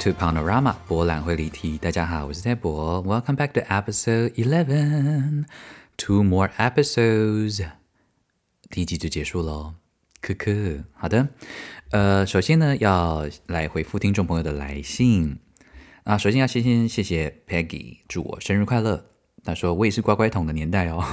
[0.00, 1.76] To Panorama 博览会离题。
[1.76, 3.04] 大家好，我是蔡博。
[3.04, 5.44] Welcome back to episode eleven.
[5.98, 7.68] Two more episodes.
[8.70, 9.74] 第一集就结束喽，
[10.22, 10.84] 科科。
[10.94, 11.28] 好的，
[11.90, 15.38] 呃，首先呢，要来回复听众朋友的来信。
[16.04, 19.04] 啊，首先要先先谢谢 Peggy，祝我生日快乐。
[19.44, 21.04] 他说我也是乖乖桶的年代哦。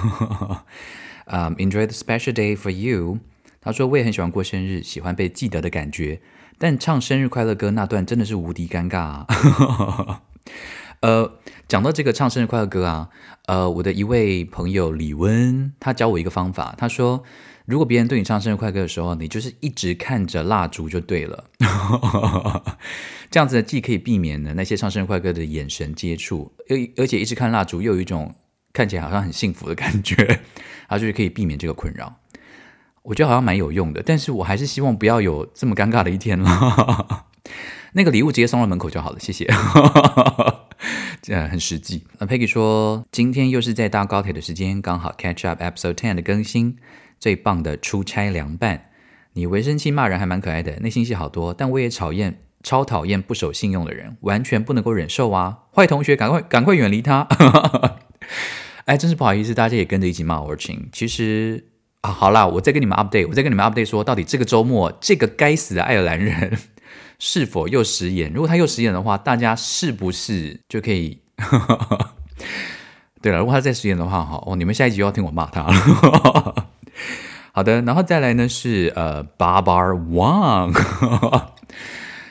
[1.28, 3.20] 嗯、um,，Enjoy the special day for you。
[3.60, 6.22] 他说我也很喜欢过生日，喜欢被记得的感觉。
[6.58, 10.22] 但唱生日快乐歌那段真的是无敌尴尬啊！
[11.02, 11.34] 呃，
[11.68, 13.10] 讲到这个唱生日快乐歌啊，
[13.46, 16.74] 呃，我的一位朋友李温，他教我一个方法。
[16.76, 17.24] 他说，
[17.66, 21.44] 如果别人对你唱生日快乐歌的时候，你就是一直看着蜡烛就对了。
[23.30, 28.34] 这样子，既可以避免呢那些唱生日快乐歌的眼神接触，而而且一直看蜡烛又有一种
[28.74, 30.40] 看起来好像很幸福的感觉，
[30.90, 32.16] 他就是可以避免这个困扰。
[33.08, 37.26] 我觉得好像蛮有用的，但是我还是希望不要有这么尴尬的一天了。
[37.94, 39.48] 那个礼物直接送到门口就好了，谢谢。
[41.22, 42.04] 这 样很实际。
[42.20, 46.76] 那 Peggy 说，今天又是在搭高铁的时间，刚好 catch up episode ten 的更新，
[47.18, 48.90] 最棒的出差凉拌。
[49.34, 55.60] 你微生气骂人还蛮可爱的，内心戏好多，但我也讨厌超讨厌不守信用的人，完全不能够忍受啊！
[55.74, 57.26] 坏同学，赶快赶快远离他。
[58.84, 60.90] 哎，真是不好意思，大家也跟着一起骂我情。
[60.92, 61.70] 其实。
[62.12, 66.58] 好啦，我再跟你们 update，我再跟你们 update 说，到底这个周末这个该死的爱尔兰人
[67.20, 68.32] 是否又食言？
[68.34, 71.20] 如果他又食言的话，大家是不是就可以？
[73.22, 76.66] 对了，如果他再食言的话，好哦，你们下一集又要听我骂他了。
[77.52, 80.72] 好的，然后再来呢是呃，Babar Wang。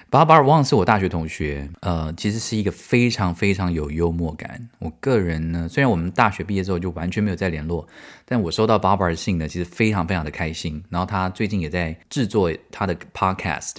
[0.09, 4.69] 巴巴尔旺是我大学同学，呃，其实是一个非常非常有幽默感。
[4.79, 7.87] 我个人呢，虽然我们大学毕业之后就完全没有再联络，
[8.25, 10.83] 但我收到巴巴尔的信呢，其实非常非常的开心。
[10.90, 13.73] 然后他最近也在制作他的 podcast，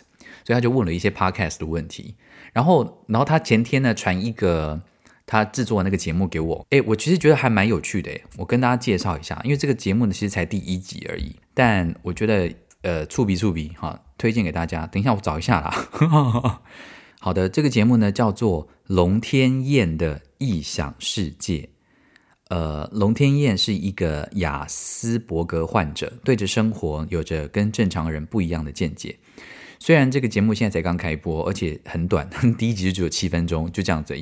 [0.43, 2.15] 所以他就问了一些 podcast 的问题。
[2.51, 4.81] 然后，然后他前天呢传一个
[5.25, 8.11] 他制作的那个节目给我，诶，我其实觉得还蛮有趣的。
[8.35, 13.97] 我跟大家介绍一下，因为这个节目呢其实才第一集而已，但我觉得呃触笔触笔哈。
[14.17, 16.61] 推荐给大家，等一下我找一下啦。
[17.19, 21.57] 好的，这个节目呢叫做《龙天燕的异想世界》。
[22.49, 29.17] 呃，龙天燕是一个雅斯伯格患者，对着生活有着跟正常人不一样的见解。
[29.79, 34.15] 虽然这个节目现在才刚开播，而且很短， 第一集就只有七分钟，就这样子。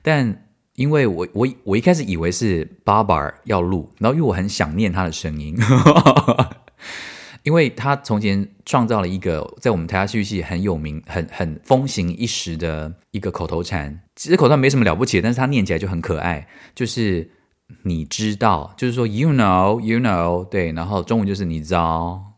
[0.00, 5.58] 但因为我我我一开始以为是巴巴尔要录，然后因为我很想念他的声音。
[7.42, 14.00] 因为他从前创造了一个在我们台下戏剧系很有名、很很风行一时的一个口头禅。
[14.14, 16.46] 其实口头禅没什么了不起，但是他念起来就很可爱。
[16.74, 17.30] 就是
[17.82, 21.74] 你知道，就是说 you know you know 对，然后中文就是你知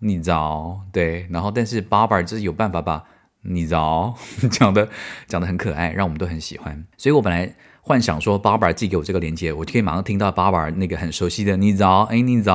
[0.01, 3.05] 你知道对，然后但是 Barber 就是有办法把
[3.43, 4.15] 你知道
[4.51, 4.89] 讲的
[5.27, 6.87] 讲的很可爱，让我们都很喜欢。
[6.97, 12.49] 所以我本来幻想说 Barber 寄给我这个链接，我就可以马上听到 Barber 那个很熟悉的你知道哎你知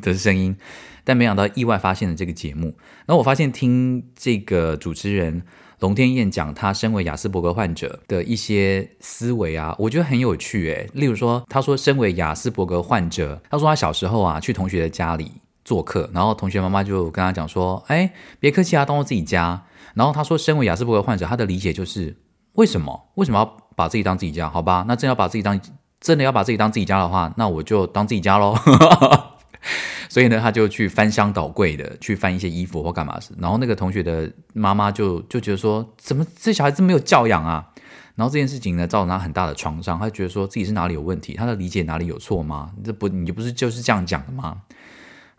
[0.00, 0.56] 的声音。
[1.04, 2.74] 但没想到意外发现了这个节目，
[3.06, 5.42] 然后我发现听这个主持人
[5.80, 10.88] 龙天燕讲他身为亚斯伯格患者的一些思维啊，我觉得很有趣诶。
[10.94, 15.32] 例如说，他说身为亚斯伯格患者，他说他小时候啊去同学的家里
[15.64, 22.16] 做客，然后同学妈妈就跟他讲说：“哎，别客气啊，当做自己家。”然后他说，身为亚斯伯格患者，他的理解就是
[22.52, 23.08] 为什么？
[23.16, 24.48] 为什么要把自己当自己家？
[24.48, 25.60] 好吧，那真要把自己当
[26.00, 28.56] 真的要把自己当自己家的话，那我就当自己家喽。
[30.12, 33.18] 所以呢，他就去翻箱倒柜的去翻一些衣服或干嘛。
[33.38, 37.66] 然后那个同学的妈妈就就觉得说，怎么这小孩子没有教养啊？
[38.14, 39.98] 然后这件事情呢，造成他很大的创伤。
[39.98, 42.72] 他觉得说自己是哪里有问题，他的理解哪里有错吗？
[42.84, 44.60] 这不，你不是就是这样讲的吗？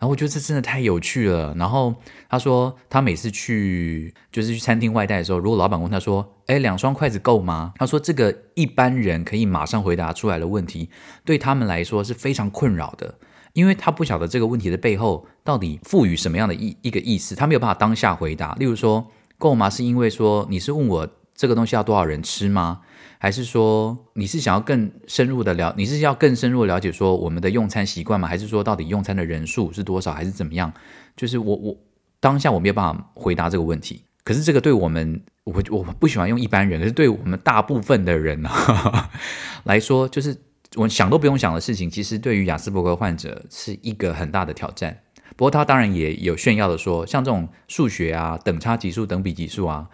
[0.00, 1.54] 后我觉得这真的太有趣了。
[1.54, 1.94] 然后
[2.28, 7.72] 他说，他每次去就是去餐厅外带的时候，如果老板问他说，哎，两双筷子够吗？
[7.76, 10.90] 他说，这个一般人可以马上回答出来的问题，
[11.24, 13.14] 对他们来说是非常困扰的。
[13.54, 18.52] 因为他不晓得这个问题的背后到底赋予什么样的意一个意思，他没有办法当下回答。
[18.56, 19.70] 例如说，够吗？
[19.70, 22.80] 是因为说你是问我这个东西要多少人吃吗？
[23.18, 25.72] 还是说你是想要更深入的了？
[25.78, 28.26] 你是要更深入了解说我们的用餐习惯吗？
[28.26, 30.12] 还是说到底用餐的人数是多少？
[30.12, 30.72] 还是怎么样？
[31.16, 31.76] 就是我我
[32.18, 34.02] 当下我没有办法回答这个问题。
[34.24, 39.10] 可是这个对我们我我不喜欢用一般人，可是对我们大部分的人啊
[39.62, 40.36] 来说，就是。
[40.76, 44.98] 我想都不用想的事情，其实对于雅斯伯格患者是一个很大的挑战。
[45.36, 49.88] 不过他当然也有炫耀的说，像这种数学啊、等差级数、等比级数啊，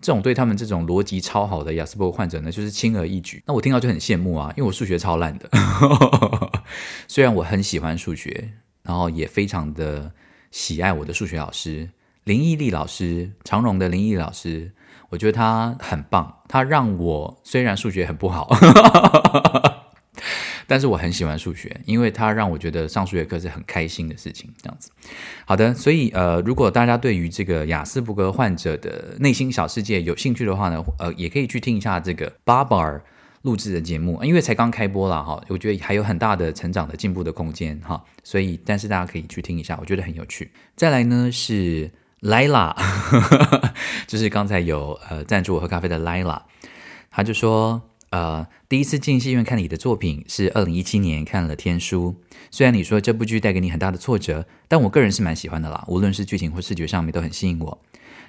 [0.00, 3.42] 这种对他们这种逻辑超好的雅斯伯格患者呢，就是轻而易举。
[3.46, 5.50] 那我听到就很羡慕啊，因为我数学超烂的。
[7.08, 10.12] 虽然我很喜欢数学，然后也非常的
[10.50, 11.90] 喜爱我的数学老师
[12.24, 14.72] 林毅力老师，长荣的林毅老师，
[15.10, 16.38] 我觉得他很棒。
[16.48, 18.48] 他让我虽然数学很不好，
[20.66, 24.52] 但是我很喜欢数学，因为它让我觉得上数学课是很开心的事情。
[24.62, 24.90] 这样子，
[25.44, 33.00] 好的，所以呃，如果大家对于这个雅斯伯格患者的内心小世界有兴趣的话呢，呃，也可以去听一下这个 Barbar
[33.42, 40.50] 录制的节目，因为才刚开播了哈，我觉得还有很大的成长的进步的空间哈，所以但是大家可以去听一下，我觉得很有趣。
[40.74, 41.88] 再来呢是
[42.22, 42.74] Lila，
[44.08, 46.40] 就是刚才有呃赞助我喝咖啡的 Lila，
[47.10, 47.80] 他就说
[48.16, 52.16] 呃第一次进戏院看你的作品是二零一七年看了《天书》，
[52.50, 57.78] 虽然你说这部剧带给你很大的挫折，但我个人是蛮喜欢的啦，无论是剧情或视觉上面都很吸引我。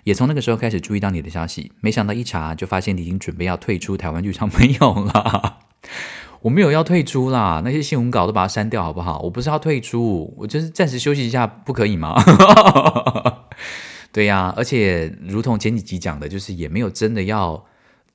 [0.04, 5.60] 也从那个时候开始注意到你的消息，没想到一查就发现你已经准备要退出台湾剧场，没有啦，
[6.44, 9.20] 我没有要退出啦，那些新闻稿都把它删掉好不好？
[9.22, 12.14] 我不是要退出，我就是暂时休息一下，不可以吗？
[14.12, 17.64] 对呀、而且如同前几集讲的，就是也没有真的要，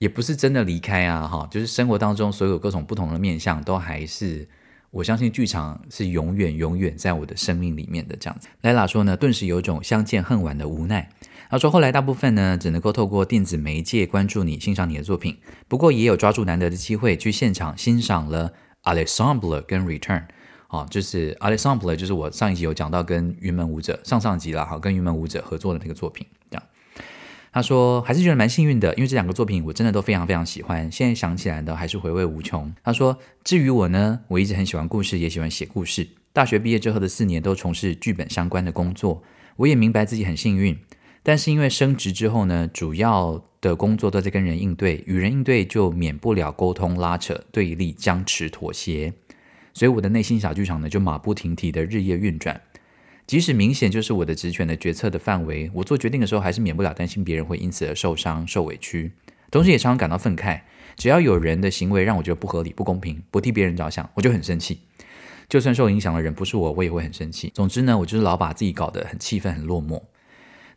[0.03, 4.49] 也不是真的离开啊，哈，就是生活当中所有各种不同的面相都还是。
[4.91, 8.49] 我相信剧场是永远永远在我的生命里面的这样子。
[8.63, 11.09] 莱拉说呢，顿时有种相见恨晚的无奈。
[11.49, 15.39] 他说，后来大部分呢，只能够透过电子媒介关注你、欣赏你的作品。
[15.69, 20.25] 不过也有抓住难得的机会去现场欣赏了 Alexandre 跟 Return。
[20.71, 26.27] 哦，就是 Alexandre，就是我上一集有讲到跟云门舞者上上集了哈，跟云门舞者合作的那个作品。
[27.53, 32.73] 他说还是觉得蛮幸运的，因为这两个作品我真的都非常非常喜欢，现在想起来呢还是回味无穷。
[32.83, 36.09] 他说，至于我呢，我一直很喜欢故事，也喜欢写故事。
[36.33, 39.23] 大学毕业之后的四年都从事剧本相关的工作，
[39.57, 40.79] 我也明白自己很幸运。
[41.23, 49.13] 但是因为升职之后呢，主要的工作都在跟人应对，与人应对就免不了沟通拉扯、对立、僵持、妥协，
[49.75, 52.59] 所以我的内心小剧场呢就马不停蹄的日夜运转。
[53.27, 59.13] 即使明显就是我的职权的决策的范围，我做决定的时候还是免不了担心别人会因此而受伤、受委屈，
[59.51, 60.61] 同时也常常感到愤慨。
[60.97, 64.81] 只要有人的行为让我觉得不合理、不公平、不替别人着想，我就很生气。
[65.49, 67.51] 就算受影响的人不是我，我也会很生气。
[67.55, 70.03] 总之呢，我就是老把自己搞得很气愤、很落寞。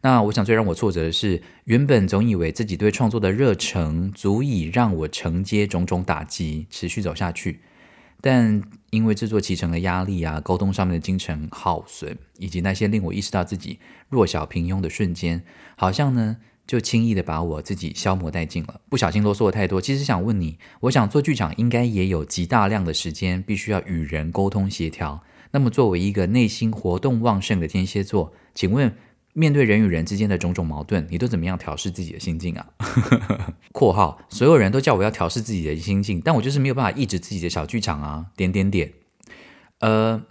[0.01, 7.61] 那我想最让我挫折的是，原本总以为自己对创作的热忱足以让我承接种种打击，持续走下去。
[8.21, 15.43] 但因为制作期程的压力啊，沟通上面的精神耗损，以及那些令我意识到自己弱小平庸的瞬间，
[15.75, 18.81] 好像呢就轻易的把我自己消磨殆尽了。
[18.89, 25.23] 不小心啰嗦的太多，其实想问你，我想做剧场应该也有极大量的时间，必须要与人沟通协调。
[25.51, 28.95] 那么作为一个内心活动旺盛的天蝎座，请问？
[29.37, 32.65] 面对人与人之间的种种矛盾，你都怎么样调试自己的心境啊？
[33.73, 38.27] 括号所有人都叫我要调试自己的心境，但我就是没有办法抑制自己的小剧场啊！
[38.37, 38.93] 点点点。
[39.79, 40.23] 呃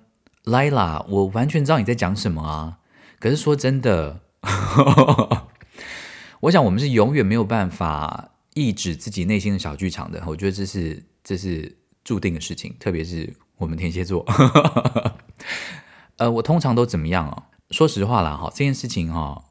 [0.44, 2.78] ，Lila，我完全知道你在讲什么啊。
[3.18, 4.20] 可是说真的，
[6.40, 10.22] 我想我们是永远没有办法抑制自己内心的小剧场的。
[10.26, 14.24] 我觉得这是这是注定的事情，特别是我们天蝎座。
[16.18, 17.44] 呃，我通常都怎么样啊？
[17.70, 19.44] 说实话啦，哈，这件事情哈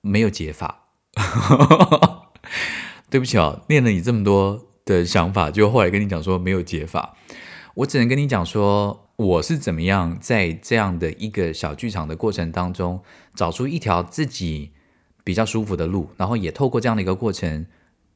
[0.00, 0.84] 没有解法。
[3.10, 7.16] 对不起哦，念了你这么多的想法，就后来跟你讲说没有解法，
[7.74, 13.00] 我只能跟你讲说我是怎么样在这样的一个小剧场的过程当中，
[13.34, 14.70] 找出一条自己
[15.24, 17.66] 比较舒服的路，然后也透过这样的一个过程，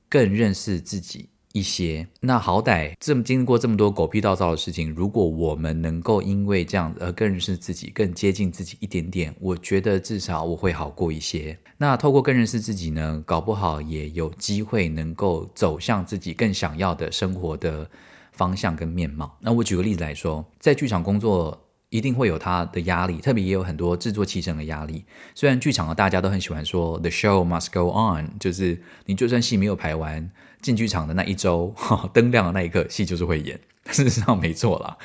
[0.09, 1.29] 更认识自己。
[1.55, 11.59] 一些，那好歹这么经历过这么多狗屁倒灶的事情，如果我们能够因为这样而更认识自己，更接近自己一点点，我觉得至少我会好过一些。
[11.77, 17.91] 那透过更认识自己呢，搞不好也有机会能够走向自己更想要的生活的
[18.33, 19.39] 方向跟面貌。
[19.41, 25.05] 那我举个例子来说，在剧场工作一定会有他的压力，特别也有很多制作期程的压力。
[25.35, 30.31] 虽然剧场的大家都很喜欢说 “the show must go on”，就是你就算戏没有排完。
[30.63, 31.75] 进剧场的那一周，
[32.15, 33.59] 灯亮的那一刻，戏就是会演。
[33.87, 34.97] 事实上没错啦，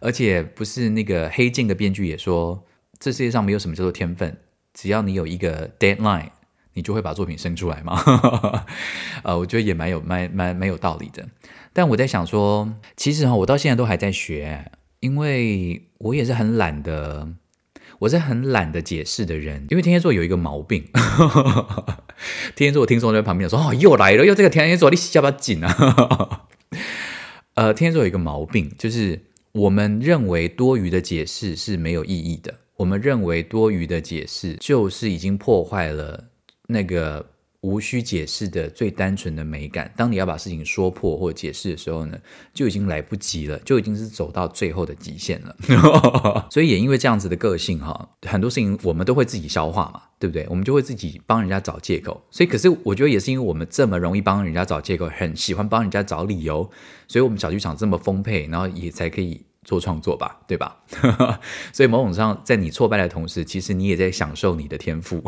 [0.00, 2.64] 而且不是那个黑镜的编剧也说，
[2.98, 4.36] 这世界上没有什么叫做天分，
[4.72, 6.30] 只要你有一个 deadline，
[6.72, 7.96] 你就会把作品生出来嘛。
[9.22, 11.24] 呃，我觉得也蛮有蛮蛮蛮有道理的。
[11.74, 14.70] 但我在想说，其实哈，我到现在都还在学，
[15.00, 17.34] 因为我也是很懒的。
[18.00, 20.84] 我是很懒得解释的人，因为天蝎座有一个毛病。
[22.54, 26.48] 天蝎座，我听说在旁边说：“哦，又来了，又这个天蝎座，你下巴紧啊！”
[27.54, 29.22] 呃，天蝎座有一个毛病，就是
[29.52, 32.52] 我们认为多余的解释是没有意义的。
[32.78, 36.24] 我们认为多余的解释就是已经破坏了
[36.66, 37.24] 那个
[37.64, 39.90] 无需解释的最单纯的美感。
[39.96, 42.18] 当你要把事情说破或解释的时候呢，
[42.52, 45.56] 就已经来不及了，就已经是走到最后的极限了。
[46.52, 50.46] 所以也因为这样子的个性哈，很多事情我们都会自己消化嘛，对不对？
[50.50, 52.22] 我们就会自己帮人家找借口。
[52.30, 56.70] 所以可是我觉得也是因为我们这么容易帮人家找借口，很喜欢帮人家找理由，
[57.08, 59.40] 所以我们小剧场这么丰沛，然后也才可以。
[59.64, 60.76] 做创作吧，对吧？
[61.72, 65.24] 所以某种上，在你挫败的同时，其实你也在享受你的天赋。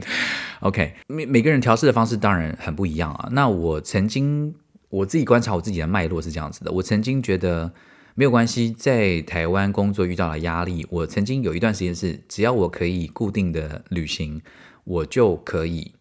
[0.60, 3.28] OK，每每个人调试的方式当然很不一样啊。
[3.32, 4.54] 那我曾经
[4.88, 7.72] 我自己观察我自己的脉络是这样子的：我曾经觉得
[8.14, 14.42] 没有关系，在台湾工作遇到了压力，我曾经有一段时间是，只要我可以固定的旅行，
[14.84, 15.94] 我就可以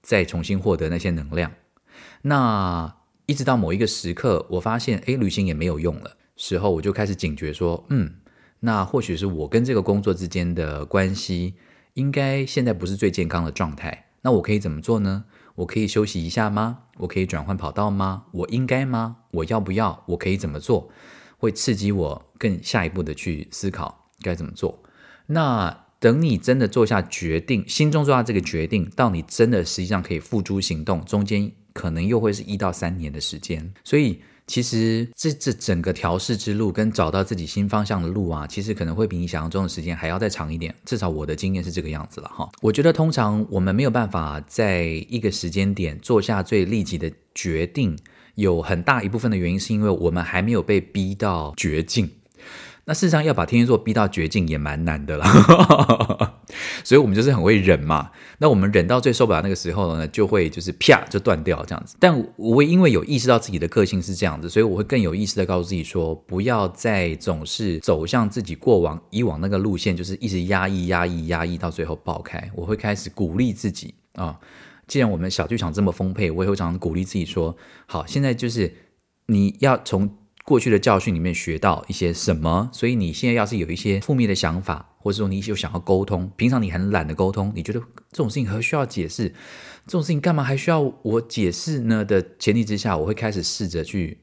[0.00, 1.52] 再重新获得那些能量。
[2.22, 6.16] 那一直到某一个时刻，我发现，诶，旅行也没有用了。
[6.36, 8.14] 时候我就开始警觉说，嗯，
[8.60, 11.54] 那或许是我跟这个工作之间的关系，
[11.94, 14.06] 应该现在不是最健康的状态。
[14.22, 15.24] 那我可以怎么做呢？
[15.56, 16.84] 我可以休息一下吗？
[16.98, 18.24] 我可以转换跑道吗？
[18.32, 19.16] 我应该吗？
[19.32, 20.02] 我要不要？
[20.08, 20.90] 我可以怎么做？
[21.36, 24.82] 会刺激我更下一步的去思考该怎么做。
[25.26, 33.72] 那等你真的做下决定，心中做下这个决定，到你真的实际上可以付诸行动，中间可能又会是一到三年的时间。
[33.84, 34.22] 所以。
[34.46, 40.74] 其实这这整个调试之路跟找到自己新方向的路啊，其实可能会比你想象中的时间还要再长一点。
[40.84, 42.50] 至少我的经验是这个样子了哈。
[42.60, 47.96] 我觉得通常我们没有办法在一个时间点做下最立即的决定，
[48.34, 52.10] 有很大一部分的原因是因为我们还没有被逼到绝境。
[52.84, 55.24] 那事实上要把天蝎座逼到绝境也蛮难的啦，
[56.82, 58.10] 所以我们就是很会忍嘛。
[58.38, 61.94] 那我们忍到最受不了那个时候呢，就会就是啪就断掉这样子。
[62.00, 72.50] 但我会因为有意识到自己的个性是这样子，所以我会更有意识的告诉自己说，不要再总是走向自己过往以往那个路线，就是一直压抑、压抑、压抑到最后爆开。
[72.52, 74.36] 我会开始鼓励自己啊，
[74.88, 77.56] 既然我们小剧场这么丰沛，我也会常常鼓励自己说，
[77.86, 78.74] 好，现在就是
[79.26, 80.18] 你要从。
[80.44, 82.68] 过去的教训里面学到一些什么？
[82.72, 87.80] 所以你现在要是有一些负面的想法，或者说你有想要沟通，平常你很懒得沟通，你觉得
[88.10, 89.28] 这种事情何需要解释？
[89.86, 92.04] 这种事情干嘛还需要我解释呢？
[92.04, 94.18] 的前提之下，我会开始试着去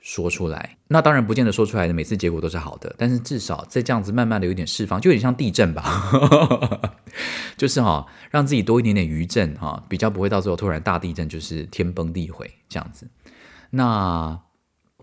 [0.00, 0.78] 说出来。
[0.88, 6.90] 那当然不见得说出来的每次结果都是好的，但是至少在这样子慢慢的有点释放，就有点像地震吧，
[7.56, 13.08] 就是哈，让自己多一点点余震哈，比较不会到最后突然大地震，就是天崩地毁这样子。
[13.70, 14.40] 那。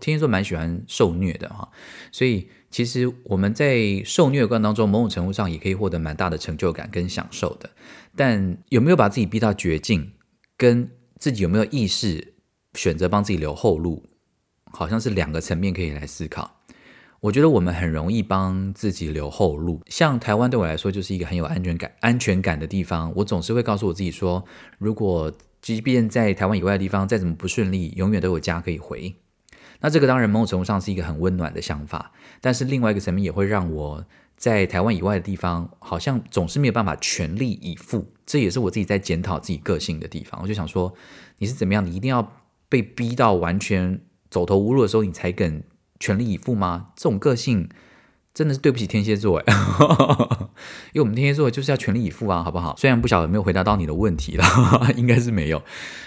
[0.00, 1.68] 天蝎座蛮喜欢受虐的哈，
[2.10, 7.70] 所以其实我们在受虐的过程当中，某种程度上也可以获得蛮大的成就感跟享受的。
[8.16, 10.12] 但有没有把自己逼到绝境，
[10.56, 12.34] 跟自己有没有意识
[12.74, 14.04] 选择帮自己留后路，
[14.72, 16.60] 好像是两个层面可以来思考。
[17.20, 23.10] 我觉得我们很容易帮自己留后路，像台湾对我来说就是一个很有安全感、安全感的地方。
[23.16, 24.44] 我总是会告诉我自己说，
[24.78, 25.32] 如果
[25.62, 29.14] 即便在台湾以外的地方再怎么不顺利，永远都有家可以回。
[29.84, 32.10] 那这个当然某种程度上是一个很温暖的想法，
[32.40, 34.02] 但是另外一个层面也会让我
[34.34, 38.06] 在台湾以外的地方，好像总是没有办法全力以赴。
[38.24, 40.40] 这也是我自己在检讨自己个性的地方。
[40.42, 40.94] 我就想说，
[41.36, 41.84] 你是怎么样？
[41.84, 42.32] 你一定要
[42.70, 45.62] 被逼到完全走投无路的时候，你才肯
[46.00, 46.86] 全力以赴吗？
[46.96, 47.68] 这种个性
[48.32, 49.54] 真的是对不起天蝎座哎，
[50.94, 52.74] 因为我们天蝎座就是要全力以赴啊，好不好？
[52.78, 54.44] 虽然不晓得没有回答到你的问题了，
[54.96, 55.62] 应该是没有，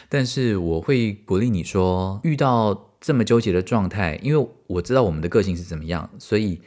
[0.10, 2.87] 但是我会鼓励你说，遇到。
[3.00, 6.62] 这么纠结的状态，因为我知道我们的个性是怎么样，所以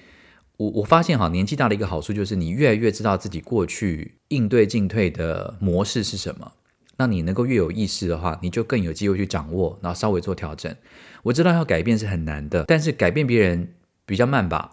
[0.56, 6.52] 我我发现哈，年纪大的一个好处就是你越来越知道自己过去应对进退的模式是什么。
[6.96, 10.74] 那你能够越有意识的话，你就更有机会去掌握，然后稍微做调整。
[11.22, 13.72] 我知道要改变是很难的，但是改变别人
[14.10, 14.72] 比较慢吧？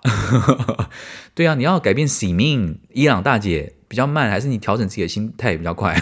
[1.35, 3.73] 对啊，你要改变使命伊朗大姐。
[3.89, 5.95] 比较慢，还是你调整自己的心态比较快？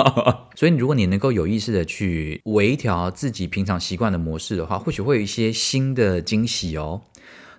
[0.54, 7.00] 所以，如果你能够有意识的去微调自己平常习惯的模式的话，或许会有一些新的惊喜哦。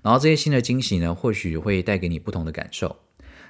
[0.03, 2.95] 然后这些新的惊喜呢，或许会带给你不同的感受。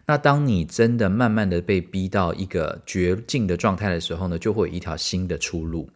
[0.06, 5.90] 那当你真的慢慢的被逼到一个绝境的状态的时候呢，就会有一条新的出路。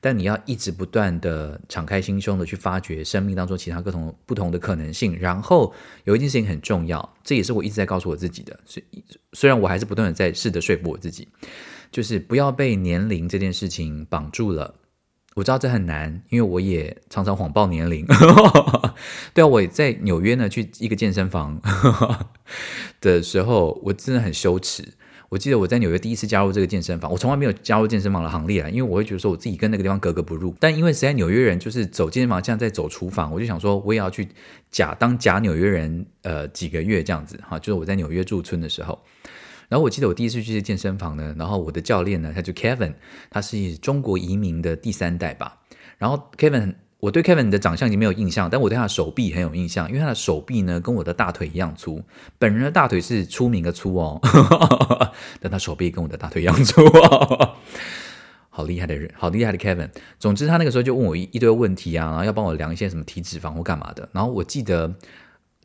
[0.00, 5.72] 但你要一直不断的敞开心胸的去发掘生命当中其他各种不同的可能性，然后
[6.04, 8.58] 有一件事情很重要，这也是我一直在告诉我自己的。
[8.64, 8.82] 虽
[9.34, 11.28] 虽然我还是不断的在试着说服我自己，
[11.92, 14.76] 就是不要被年龄这件事情绑住了。
[15.36, 18.04] 我知道这很难，因为我也常常谎报年龄。
[19.32, 21.60] 对啊，我在纽约呢，去一个健身房
[23.00, 24.94] 的时候，我真的很羞耻。
[25.30, 30.52] 我记得我在纽约第一次加入这个健身房，我从来没有加入健身房的行列啊，因为我会觉得说我自己跟那个地方格格不入。
[30.58, 34.26] 但因为实在纽约人就是走健身房像在走厨房，我就想说我也要去
[34.72, 38.98] 假当假纽约人，呃，几个月这样子哈，就是我在纽约驻村的时候，
[39.68, 42.94] 然后我记得我第一次去健身房呢，然后我的教练呢，他就 Kevin，
[43.30, 45.60] 他是中国移民的第三代吧。
[45.98, 52.02] 然后 Kevin，我对 Kevin 的长相已经没有印象，但我对他的手臂很有印象，因为他的手臂呢跟我的大腿一样粗。
[52.38, 54.20] 本人的大腿是出名的粗哦，
[55.40, 57.56] 但他手臂跟我的大腿一样粗哦。
[58.50, 59.88] 好厉害的人，好厉害的 Kevin。
[60.18, 64.06] 总之，他那个时候就问我一一堆问题啊，然后要帮我量一些什么体脂肪或干嘛的。
[64.12, 64.92] 然后我记得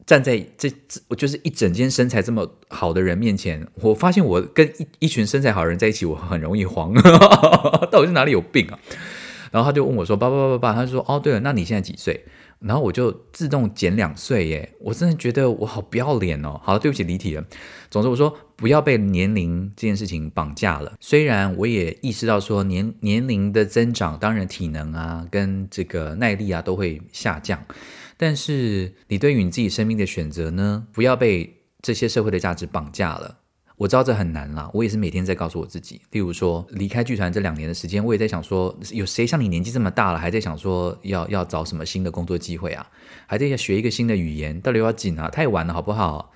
[0.05, 0.71] 站在这，
[1.09, 6.93] 我就是一整间身材这么好的人面前，我发现我跟一一群身材好的人在一起，我很容易慌，
[7.91, 8.79] 到底是哪里有病啊？
[9.55, 12.25] 然后他就问我说：“爸爸爸爸爸，他就说：哦，对了，那你现在几岁？”
[12.59, 14.75] 然后我就自动减两岁耶！
[14.81, 16.59] 我真的觉得我好不要脸哦。
[16.61, 17.45] 好了，对不起，离题了。
[17.89, 20.91] 总之，我说不要被年龄这件事情绑架了。
[20.99, 27.63] 虽然我也意识到说年年龄的增长，当然体能啊跟这个耐力啊都会下降，
[28.17, 33.37] 但是你对于你自己生命的选择呢，不要被这些社会的价值绑架了。
[33.77, 35.99] 我知道这很难啦，我也是每天在告诉我自己。
[36.11, 42.87] 例如说，离开剧团这两年的时间，我也在想说，有谁像你年纪这么大了，还在想说要要找什么新的工作机会啊？
[43.27, 45.29] 还在要学一个新的语言，到底要紧啊？
[45.29, 46.31] 太晚了，好不好？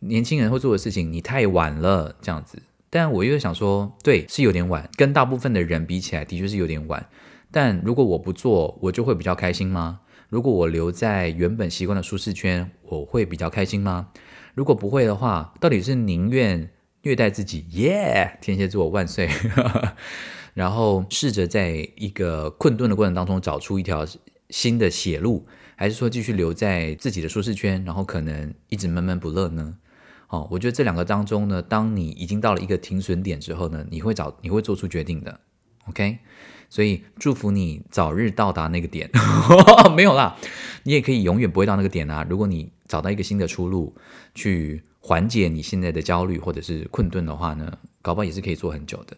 [0.00, 2.62] 年轻人会做的事情，你太晚了，这样子。
[2.90, 7.04] 但我又想说，对，是有点晚，跟大部分的人比起来，的确是有点晚。
[7.50, 9.98] 但如果我不做，我就会比较开心吗？
[10.28, 14.10] 如果我留在原本习惯的舒适圈，我会比较开心吗？
[14.54, 16.70] 如果不会的话，到底是宁愿？
[17.04, 18.38] 虐待自己，耶！
[18.40, 19.30] 天蝎座万岁。
[20.54, 24.06] 然后试着在一个困顿的过程当中找出一条
[24.50, 29.76] 新的血路，还是说继续留在自己的舒适圈，然后可能一直闷闷不乐呢？
[30.28, 35.40] 哦，我觉得这两个当中呢，当你已经到了一个停损点之后呢，你会找你会做出决定的。
[35.88, 36.18] OK，
[36.70, 39.10] 所以祝福你早日到达那个点。
[39.94, 40.36] 没有啦，
[40.84, 42.24] 你也可以永远不会到那个点啊。
[42.30, 43.94] 如果你找到一个新的出路
[44.34, 44.82] 去。
[45.06, 49.14] 缓解你现在的焦虑或者是困顿的话呢，搞不好也是可以做很久的。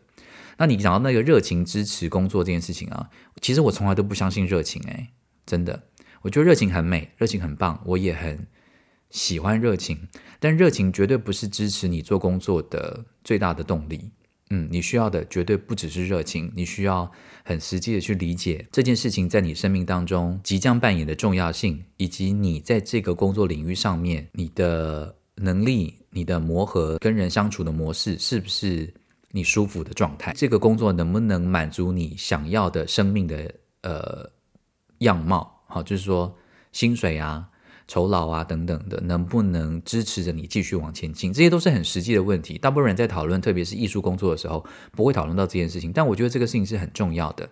[0.58, 3.08] 那你讲到那个热情支持工作这件事情啊，
[3.40, 5.10] 其实我从来都不相信热情，诶，
[5.46, 5.84] 真的，
[6.22, 8.48] 我觉得热情很美，热情很棒，我也很
[9.10, 10.08] 喜欢热情，
[10.40, 14.10] 但热情绝对不是支持你做工作的最大的动力。
[14.50, 17.08] 嗯，你需要的绝对不只是热情，你需要
[17.44, 25.14] 很实际的去理解这件事情在你生命当中即将扮演的重要性，以及你在这个工作领域上面你的。
[25.36, 28.92] 能力，你的磨合跟人相处的模式是不是
[29.30, 30.32] 你舒服的状态？
[30.34, 34.28] 这个工作能不能满足你想要的生命的呃
[34.98, 35.62] 样貌？
[35.68, 36.34] 好，就是说
[36.72, 37.46] 薪水啊、
[37.86, 41.32] 酬劳啊等等的，能不能支持着你继续往前进？
[41.32, 42.56] 这些都是很实际的问题。
[42.56, 45.92] 大部分人在讨论，特别是艺术工作的时候，不会讨论到这件事情。
[45.92, 47.46] 但我觉得这个事情是很重要的。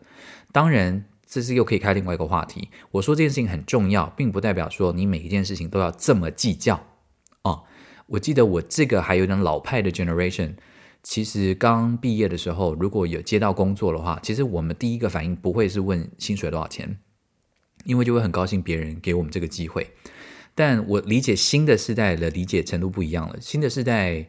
[0.52, 2.70] 当然，这是又可以开另外一个话题。
[2.92, 6.80] 我说这件事情很重要，并不代表说你每一件事情都要这么计较
[7.42, 7.60] 啊。
[8.06, 10.54] 我记得我这个还有点老派的 generation，
[11.02, 16.98] 其实刚毕业的时候，如果有接到工作的话，其实我们第一个反应不会是问薪水多少钱，
[17.84, 19.90] 因为就会很高兴别人给我们这个机会。
[20.54, 24.28] 但我理解新的世代的理解程度不一样了，新的世代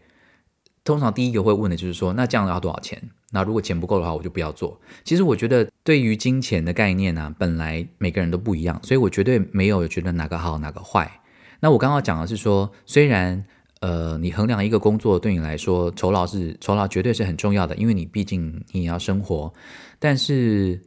[0.84, 3.10] 通常第一个会问的就是说，那这样要多少钱？
[3.32, 4.80] 那如果钱不够的话，我就不要做。
[5.04, 11.20] 其实我觉得对于金钱的概念呢、本来每个人都不一样，所以我绝对没有觉得哪个好哪个坏。
[11.60, 13.46] 那我刚刚讲的是说，虽然
[13.82, 19.54] 呃，你衡量一个工作对你来说，酬劳是酬劳绝对是很重要的，因为你毕竟你也要生活。
[20.00, 20.82] 但是，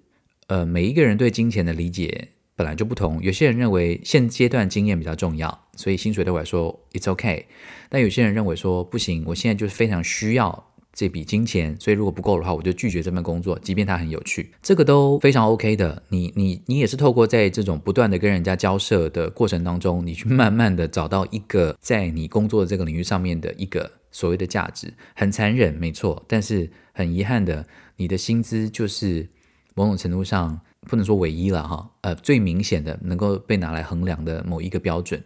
[0.49, 3.23] 呃，每一个人对金钱的理解本来就不同。
[3.23, 7.45] 有些人认为现阶段经验比较重要，所以薪水对我来说 it's okay。
[7.89, 10.68] 但有些人认为说不行，我现在就是非常需要。
[10.99, 16.03] 这笔金钱，所以如果不够的话，我就拒绝这份工作，即便它很有趣，这个都非常 OK 的。
[16.09, 27.65] 你你你也是透过在这种不断的跟人家交涉的过程当中，你去慢慢的找到一个在你工作的这个领域上面的一个所谓的价值，很残忍，没错，但是很遗憾的，
[27.99, 29.29] 你的薪资就是
[29.77, 35.23] 某种程度上不能说唯一了哈，呃，最明显的能够被拿来衡量的某一个标准。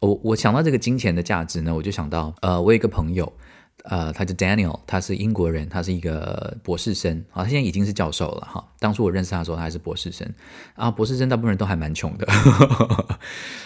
[0.00, 3.32] 我我想到这个金钱的价值呢，我就想到，呃，我有一个朋友。
[3.84, 8.62] 呃，他叫 Daniel，他是英国人，他是一个博士生啊，他现在已经是教授了哈。
[8.78, 10.28] 当初我认识他的时候，他还是博士生
[10.74, 10.90] 啊。
[10.90, 12.26] 博士生大部分人都还蛮穷的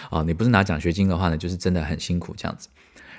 [0.09, 2.69] 啊， 你不是拿奖学金的话呢，就是真的很辛苦这样子。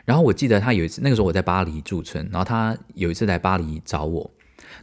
[0.04, 4.30] 然后我记得他有一次，那个时候我在巴黎驻村，然后他有一次来巴黎找我，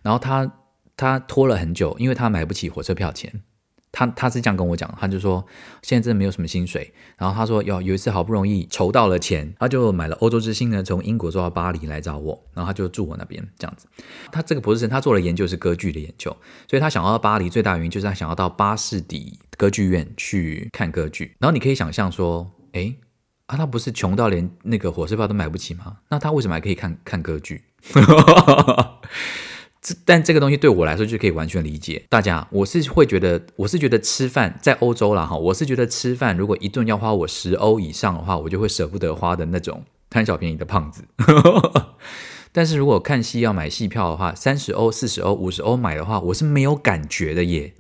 [0.01, 0.51] 然后他
[0.97, 3.41] 他拖了很久，因为他买不起火车票钱。
[3.91, 5.45] 他他是这样跟我讲，他就说
[5.81, 13.87] 现在真的没有什么薪水，然后他说有有一次好不容易筹到了钱，他就买了欧洲之星呢，从英国坐到巴黎来找我，然后他就住我那边这样子。
[14.31, 16.35] 他这个博士生他做的研究是歌剧的研究，
[16.69, 21.35] 所以他想要到巴黎最大原因就是他想要到巴士底歌剧院去看歌剧。
[21.39, 22.95] 然后你可以想象说，诶
[23.47, 25.97] 啊，他不是穷到连那个火车票都买不起吗？
[26.07, 27.63] 那他为什么还可以看看歌剧？
[29.82, 32.05] 这但这个东西对我来说就可以完全理解。
[32.07, 41.03] 大家，我是会觉得，我是觉得吃饭在欧洲啦哈，我是觉得吃饭如果一顿要花我十欧以上的话，我就会舍不得花的那种贪小便宜的胖子。
[42.53, 47.73] 但是如果看戏要买戏票的话，三十欧、四十欧、五十欧买的话，我是没有感觉的耶。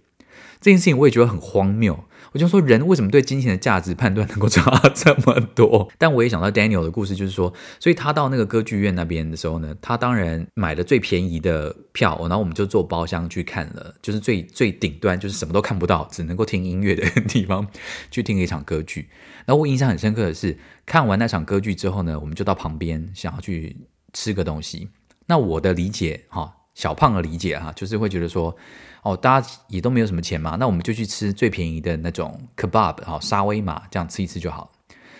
[0.59, 2.05] 这件事情我也觉得很荒谬。
[2.33, 5.91] 我就说，人为什么对金钱的价值判断能够差这么多？
[5.97, 17.67] 但我也想到 Daniel 的故事，就是说，所以他到那个歌剧院那边的时候呢，他当然买了最便宜的票，然后我们就坐包厢去看了，就是最最顶端，就是什么都看不到，只能够听音乐的地方
[18.09, 19.09] 去听一场歌剧。
[19.45, 23.75] 然后我印象很深刻的是，看完那场歌剧之后呢，我们就到旁边想要去
[24.13, 24.89] 吃个东西。
[25.25, 28.55] 那我的理解，哈，小胖的理解哈，就是会觉得说。
[29.03, 34.71] 哦，大家也都没有什么钱嘛，那我们就去吃最便宜的那种 kebab，好沙威玛，这样吃一吃就好。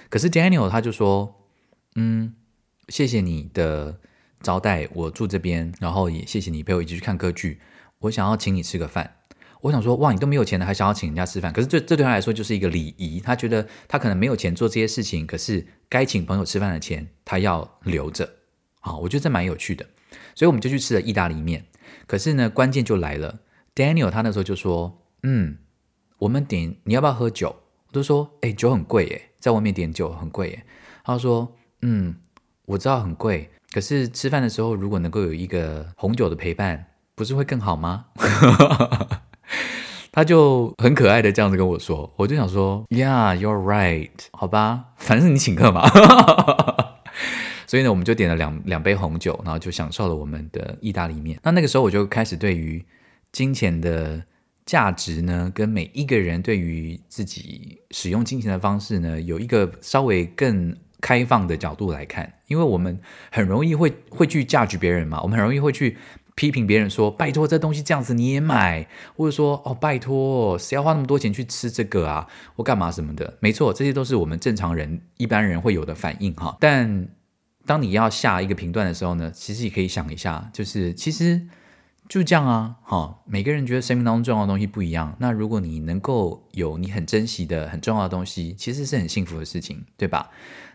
[0.07, 1.33] 可是 Daniel 他就说，
[1.95, 2.35] 嗯，
[2.89, 3.99] 谢谢你的
[4.43, 7.59] 招待，我住这边，然后也谢谢你陪我一起去看歌剧。
[8.01, 9.15] 我想要请你吃个饭。
[9.61, 11.51] 我想说，哇，你都没有钱了，还想要请人家吃饭？
[11.51, 18.29] 可是这这对他来说就是一个礼仪，他觉得他可能没有钱做这些事情，可是该请朋友吃饭的钱他要留着。
[18.79, 19.87] 好，我觉得这蛮有趣的，
[20.36, 21.65] 所以我们就去吃了意大利面。
[22.07, 23.39] 可是呢，关键就来了。
[23.75, 25.57] Daniel 他那时候就说：“嗯，
[26.19, 27.55] 我们点你要不要喝酒？”
[27.88, 30.63] 我都说：“哎，酒很贵耶，在外面点酒很贵耶。”
[31.03, 32.15] 他说：“嗯，
[32.65, 38.05] 我知道很贵，可是吃饭的时候如果能够有一个红酒的陪伴，不是会更好吗？”
[40.13, 45.89] 他就很可爱的这样子跟我说，我就想说：“Yeah, you're right，好吧，反正你请客嘛。”
[47.72, 51.39] 所以呢，我们就点了两两杯红酒，然后就享受了我们的意大利面。
[51.41, 52.84] 那那个时候我就开始对于
[53.32, 54.22] 金钱的
[54.65, 62.99] 价值呢，跟每一个人对于自己使用金钱的方式呢，有一个稍微更开放的角度来看，因为我们
[63.32, 65.95] 很容易会会去 judge 别人嘛，我们很容易会去
[66.36, 76.57] 批评别人说，拜托这东西这样子你也买，或者说哦拜托谁要花那么多钱去吃这个啊，或干嘛什么的，没错，这些都是我们正常人一般人会有的反应哈。
[76.59, 77.07] 但
[77.66, 81.47] 当你要下一个评断的时候呢，其实也可以想一下，就是其实。
[82.09, 85.16] 就这样啊，哈，每个人觉得生命当中重要的东西不一样。
[85.18, 90.30] 那如果你能够有你很珍惜的、很重要的东西，其实是很幸福的事情，对吧？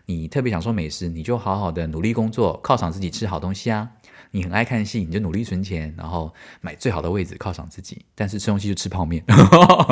[0.07, 3.87] 你特别想说美食，你就好好的努力工作，犒赏自己吃好东西啊。
[4.31, 8.03] 你很爱看戏，你就努力存钱，然后买最好的位置犒赏自己。
[8.15, 9.23] 但是吃东西就吃泡面。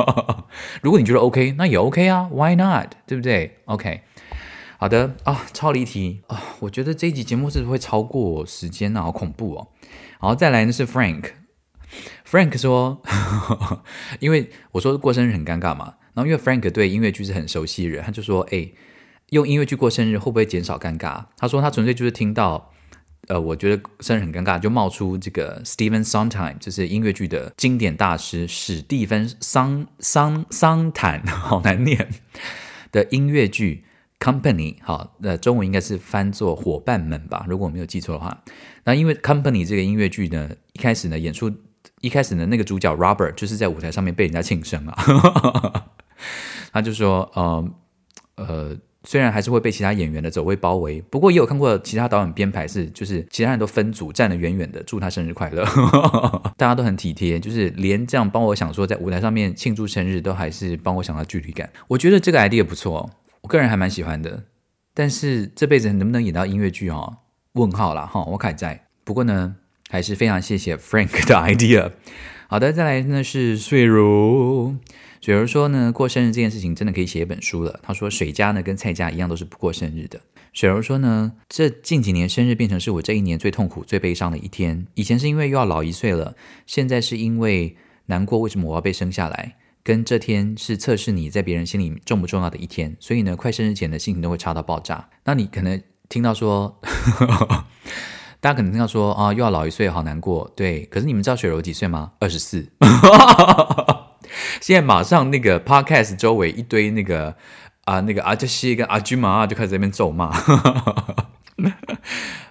[0.81, 2.95] 如果你觉得 OK，那也 OK 啊，Why not？
[3.05, 4.01] 对不对？OK，
[4.85, 9.01] 好的啊，超离题啊，我觉得这一集节目是不是会超过时间呢？
[9.01, 9.69] 好恐怖哦。
[10.21, 13.83] 然后再来呢是 Frank，Frank 说呵呵，
[14.21, 18.69] 因为我说过生日很尴尬嘛，然后因为 Frank 对音乐剧是很熟悉的人，他就说，哎，
[19.31, 21.25] 用音乐剧过生日会不会减少尴尬？
[21.35, 22.71] 他说他纯粹就是听到，
[23.27, 32.07] 呃，我觉得生日很尴尬，就冒出这个 Stephen Sondheim，就是音乐剧的经典大师史蒂芬桑桑桑坦，好难念
[32.91, 33.84] 的音乐剧。
[34.25, 38.35] Company 好，呃，中文应该是翻作伙伴们吧，如果我没有记错的话。
[38.83, 41.51] 那因为 Company 这个音乐剧呢，一开始呢演出，
[42.01, 45.89] 一开始呢那个主角 Robert 就是在舞台上面被人家庆生啊，
[46.73, 47.69] 他就说，呃
[48.37, 55.63] 呃，虽然还是会被其他演员的走位包围，不过也有看过其他导演编排是，就是其他人都分组站得远远的，祝他生日快乐，
[56.57, 63.07] 大家都很体贴，就是连这样帮我想说在舞台上面庆祝生日，都还是帮我想到距离感，我觉得这个 idea 不错。
[63.45, 64.45] 我个人还蛮喜欢的，
[64.95, 67.17] 但是这辈子能不能演到音乐剧哦？
[67.53, 68.87] 问号啦哈，我还在。
[69.03, 71.91] 不过呢，还是非常谢谢 Frank 的 idea。
[72.47, 74.75] 好的，再来呢是水如，
[75.21, 77.79] 水如说呢，过生日这件事情真的可以写一本书了。
[77.83, 80.19] 他说水家呢跟蔡家一样都是不过生日的。
[80.51, 84.87] 水如说呢，这近几年生日变成是我这一年最痛苦、最悲伤的一天。
[84.95, 86.35] 以前是因为又要老一岁了，
[86.65, 87.77] 现在是因为
[88.07, 89.55] 难过，为什么我要被生下来？
[89.85, 95.09] 跟这天是测试你在别人心里重不重要的一天，所以呢，快生日前的心情都会差到爆炸。
[95.25, 95.79] 那你可能
[96.09, 96.81] 听到说，
[98.41, 100.51] 大家可能听到说啊，又要老一岁，好难过。
[100.55, 102.13] 对，可是你们知道雪柔几岁吗？
[102.19, 102.67] 二十四。
[104.59, 107.35] 现在马上那个 podcast 周围一堆那个
[107.83, 110.35] 啊，那个阿杰西跟阿君妈就开始在那边咒骂。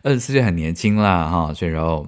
[0.05, 2.07] 二十四岁很年轻啦，哈，雪柔。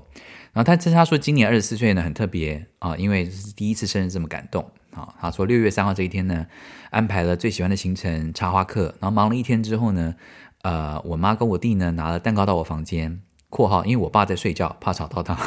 [0.52, 4.70] 然后他他说今年二十四岁呢，很特别啊，因为是第一次生日这么感动。
[4.97, 6.47] 啊，他说六月三号这一天呢，
[6.90, 10.14] 安排了最喜欢的行程插花课，然后忙了一天之后呢，
[10.62, 13.20] 呃，我妈跟我弟呢拿了蛋糕到我房间
[13.51, 15.38] （括号因为我爸在睡觉，怕吵到他）。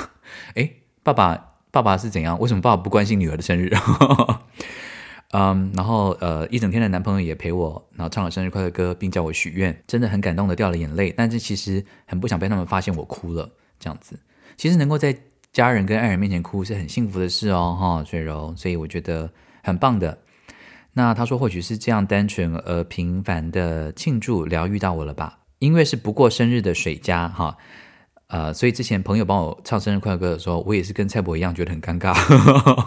[0.56, 2.40] 诶，爸爸，爸爸是怎样？
[2.40, 3.74] 为什么爸爸不关心女儿的生日？
[5.32, 11.14] 嗯，然后呃，一整天的男朋友也陪我，然后唱了生日快乐歌，并叫我许愿，真的很感动的掉了眼泪。
[11.16, 14.20] 但是其实很不想被他们发现我哭了，这样子。
[14.58, 15.16] 其实能够在
[15.52, 19.30] 家人跟爱人面前哭是很幸福的事哦，哈，水柔，所以我觉得
[19.64, 20.18] 很棒的。
[20.94, 25.40] 那他说，或许是这样单纯而平凡的庆祝疗愈到我了吧？
[25.60, 27.58] 因为是不过生日的水家哈，
[28.28, 32.14] 呃，所以之前朋友帮我唱生日快乐歌的时候，我也是跟蔡伯一样觉得很尴尬。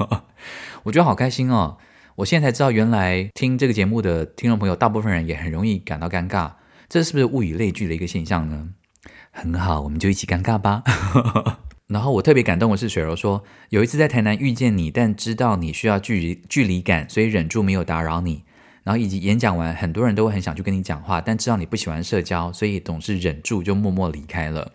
[0.85, 1.77] 我觉得好开心哦！
[2.17, 6.51] 我现在才知道，原来听这个节目的听众朋友，大部分人也很容易感到尴尬。
[6.89, 8.69] 这是不是物以类聚的一个现象呢？
[9.31, 10.83] 很好，我们就一起尴尬吧。
[11.93, 18.45] 然后我特别感动的是，水柔说有一次在台南遇见你，但知道你需要距离距离感，所以忍住没有打扰你。
[18.83, 24.73] 然后以及演讲完，很多人都会很想去跟你讲话，但知道你不喜欢社交，所以总是忍住就默默离开了。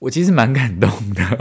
[0.00, 1.38] 我其实蛮感动的，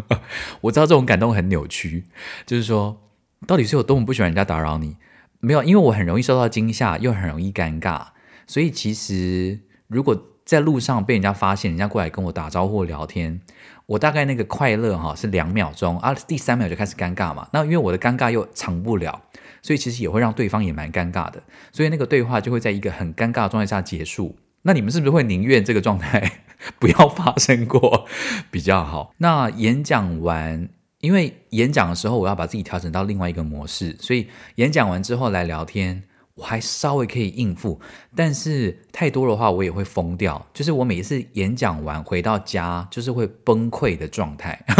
[0.62, 2.04] 我知道这种感动很扭曲，
[2.44, 3.00] 就是说
[3.46, 4.96] 到底是有多么不喜欢人家打扰你？
[5.40, 8.08] 没有，因为我很容易受到惊吓，又很容易尴尬，
[8.46, 13.40] 所以其实如果在路上被人家发现，人家过来跟我打招呼聊天。
[13.88, 17.48] 我大概那个快乐哈是两秒钟啊，第三秒就开始尴尬嘛。
[17.54, 19.18] 那因为我的尴尬又长不了，
[19.62, 21.42] 所以其实也会让对方也蛮尴尬的。
[21.72, 24.36] 所以那个对话就会在一个很尴尬的状态下结束。
[24.60, 26.40] 那你们是不是会宁愿这个状态
[26.78, 28.06] 不要发生过
[28.50, 29.14] 比较好？
[29.16, 30.68] 那演讲完，
[31.00, 36.02] 因为演讲的时候我要把自己调整到另外一个模式，所以演讲完之后来聊天。
[36.38, 37.80] 我还稍微可以应付，
[38.14, 40.46] 但是太多的话我也会疯掉。
[40.54, 44.64] 就是我每一次演讲完回到家，就是会崩溃的状态。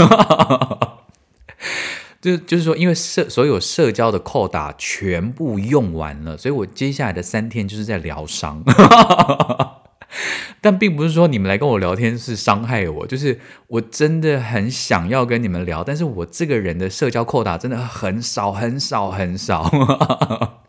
[2.21, 8.63] 就就是说，因为社所有社交的扣打全部用完了，所以我接下来的三天就是在疗伤。
[10.61, 13.39] 但并不是说你们来跟我聊天是伤害我，就是
[13.69, 20.63] 我真的很想要跟你们聊，但是我这个人的社交扣打真的很少很少很少。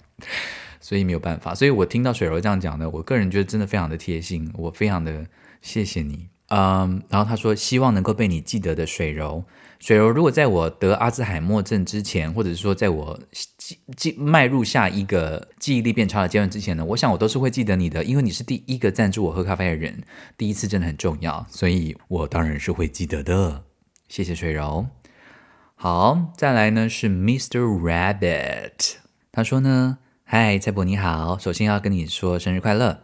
[0.80, 5.26] 所以没有办法，所以我听到水柔这样讲呢，我个人觉得真的非常的贴心，我非常的
[5.62, 9.44] 谢谢你，嗯，然后他说希望能够被你记得的水柔，
[9.80, 13.20] 水柔如果在我得阿兹海默症之前，或者是说在我
[13.58, 20.02] 记记迈入下一个记忆力变差的阶段之前呢，我想我都是会记得你的，因为你是第一个赞助我喝咖啡的人，
[20.38, 23.64] 第一次真的很重要，所以我当然是会记得的，
[24.08, 24.88] 谢谢水柔。
[25.76, 27.60] 好，再来呢是 Mr.
[27.60, 28.96] Rabbit，
[29.32, 29.98] 他说呢。
[30.32, 33.00] 嗨，蔡伯你好，首先要跟你说生日快乐。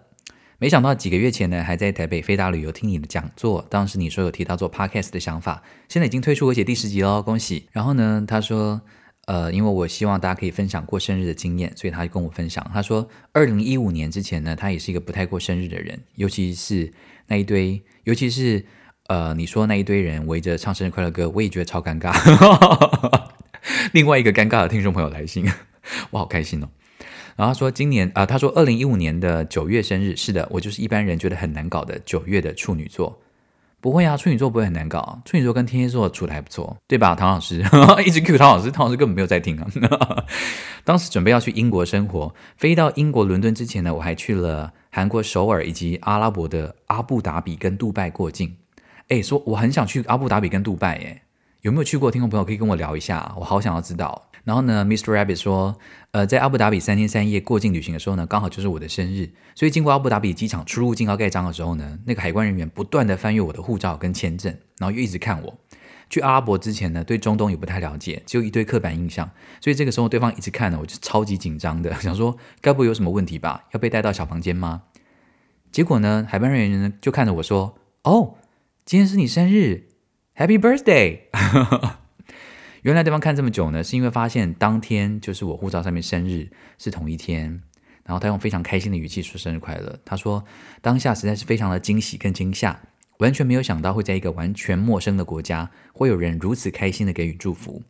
[0.59, 7.67] 没想到几个月前呢，还在台北飞达旅游听你的讲座，当时你说有提到做 podcast 的想法，现在已经推出而且第十集喽，恭喜。
[7.71, 8.79] 然后呢，他说，
[9.25, 12.63] 呃，因为我希望大家可以分享过生日的经验，所以他就跟我分享。
[12.71, 16.93] 他说，二零一五年之前呢，他也是一个不太过生日的人，尤其是
[17.25, 18.63] 那一堆，尤其是
[19.07, 22.13] 呃，你说那一堆人围着唱生日快乐歌，我也觉得超尴尬。
[23.93, 25.51] 另外一个尴尬的听众朋友来信，
[26.11, 26.69] 我好开心哦。
[27.35, 33.19] 然后他说今年啊、他说二零一五年的九月生日，是的，我就是一般人觉得很难搞的九月的处女座。
[33.81, 37.13] 不会啊，处女座不会很难搞，处女座跟天蝎座处得还不错，对吧？
[37.13, 37.59] 唐老师
[38.03, 39.67] 一直 cue 唐老师，唐老师根本没有在听啊。
[40.83, 48.55] 当时准备要去英国生活，飞到英国伦敦之前呢，我还去了韩国首尔以及阿拉伯的阿布达比跟杜拜过境。
[49.09, 51.21] 哎，说我很想去阿布达比跟杜拜，耶，
[51.65, 52.11] 有没有去过？
[52.11, 54.29] 听众朋友可以跟我聊一下，我好想要知道。
[54.43, 55.05] 然后呢，Mr.
[55.05, 55.75] Rabbit 说，
[56.11, 65.57] 呃，在阿布达比三天三夜过境旅行的时候呢，刚好就是我的生日，所以经过阿布达比机场出入境要盖章的时候呢，那个海关人员不断地翻阅我的护照跟签证，然后又一直看我。
[66.07, 69.27] 去阿拉伯之前呢，对中东也不太了解，只有一堆刻板印象，
[69.59, 73.63] 所以这个时候对方一直看呢，我就超级紧张的， 想说该不会有什么问题吧？
[73.71, 74.83] 要被带到小房间吗？
[75.71, 78.35] 结果呢，海关人员呢就看着我说：“哦，
[78.85, 79.87] 今天是你生日
[80.35, 81.21] ，Happy Birthday！”
[82.83, 87.63] 原来对方看这么久呢，是因为发现当天就是我护照上面生日是同一天，
[88.03, 89.99] 然后他用非常开心的语气说生日快乐。
[90.05, 90.43] 他说
[90.81, 92.79] 当下实在是非常的惊喜跟惊吓，
[93.17, 97.81] 完全没有想到会在一个完全陌生的国家会有人如此开心的给予祝福。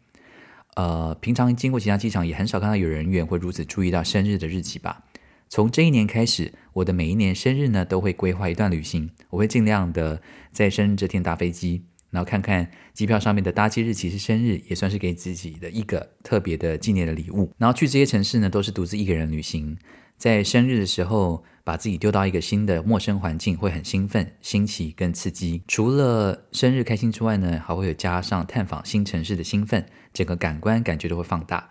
[0.76, 5.04] 呃，平常经过其他机场也很少看到有人员会如此注意到生日的日期吧。
[5.50, 10.22] 从这一年开始，我的每一年生日呢都会规划一段旅行，我会尽量的
[10.54, 11.84] 在生日这天搭飞机。
[12.16, 17.52] 然后看看机票上面的搭机日期是生日，也算是给自己的一个特别的纪念的礼物。
[17.58, 19.78] 然后去这些城市呢，都是独自一个人旅行。
[20.18, 25.62] 在生日的时候，把自己丢到一个新的陌生环境，会很兴奋、新奇跟刺激。
[25.68, 31.70] 除了生日开心之外呢，还会有加上探访新城市的兴奋，整个感官感觉都会放大。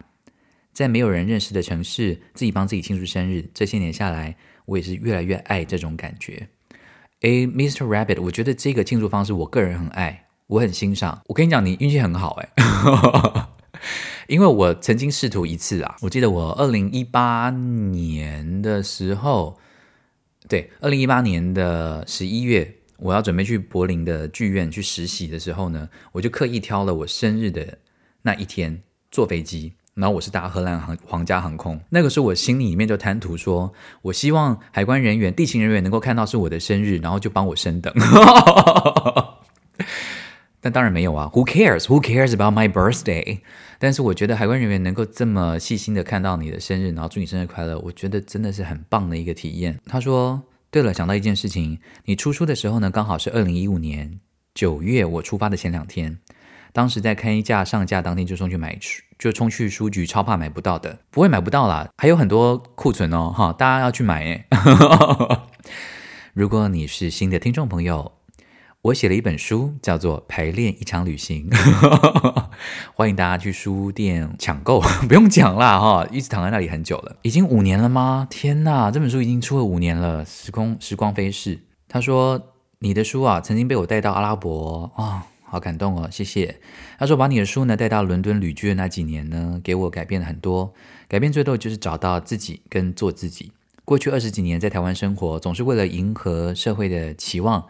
[0.74, 4.36] 在没有人认识的城市，自己帮自己庆祝生日，这些年下来，
[4.66, 6.48] 我也是越来越爱这种感觉。
[7.20, 7.86] 诶，Mr.
[7.86, 10.23] Rabbit，我觉得这个庆祝方式，我个人很爱。
[10.46, 12.48] 我很欣赏，我跟你讲，你运气很好哎，
[14.28, 19.58] 因为我曾经试图一次啊，我记得我二零一八年的时候，
[20.46, 27.78] 对，二零一八年的十一月，我要准备去柏林的剧院去实习的时候呢，我就刻意挑了我生日的
[28.20, 33.72] 那一天坐飞机，然后我是搭荷兰航皇家航空，那个时候我心里里面就贪图说，
[34.02, 37.90] 我希望海关人员、地勤人员能够看到是我的生日，然后就帮我升等。
[40.64, 41.80] 但当然没有啊，Who cares?
[41.88, 43.40] Who cares about my birthday?
[43.78, 49.78] 但是我觉得海关人员能够这么细心的看到你的生日，然后祝你生日快乐，我觉得真的是很棒的一个体验。
[49.84, 50.42] 他说
[50.72, 54.18] ：“对了，想到一件事情，你出书的时候呢，刚好是二零一五年
[54.54, 56.16] 九月，我出发的前两天。
[56.72, 64.46] 当时在开价上架当天就冲去买书，就冲去书局，超怕买不到的，不会买不到啦，还有很多库存哦，哈，大家要去买诶。
[66.32, 68.12] 如果你是新的听众朋友。”
[68.84, 71.48] 我写了一本书，叫做《排练一场旅行。》
[72.94, 74.78] 欢迎大家去书店抢购，
[75.08, 78.26] 不用讲啦哈，一直躺在那里很久了，已经五年了吗？
[78.28, 81.60] 天哪，这本书已经出了五年了，时空时光飞逝。
[81.88, 86.60] 他说你的书啊，曾经被我带到阿拉伯啊、好感动哦，谢谢。
[86.98, 90.74] 他说把你的书呢带到伦敦旅居的那几年呢，给我改变了很多，
[91.08, 93.52] 改变最多就是找到自己跟做自己。
[93.86, 97.64] 过去二十几年在台湾生活，总是为了迎合社会的期望。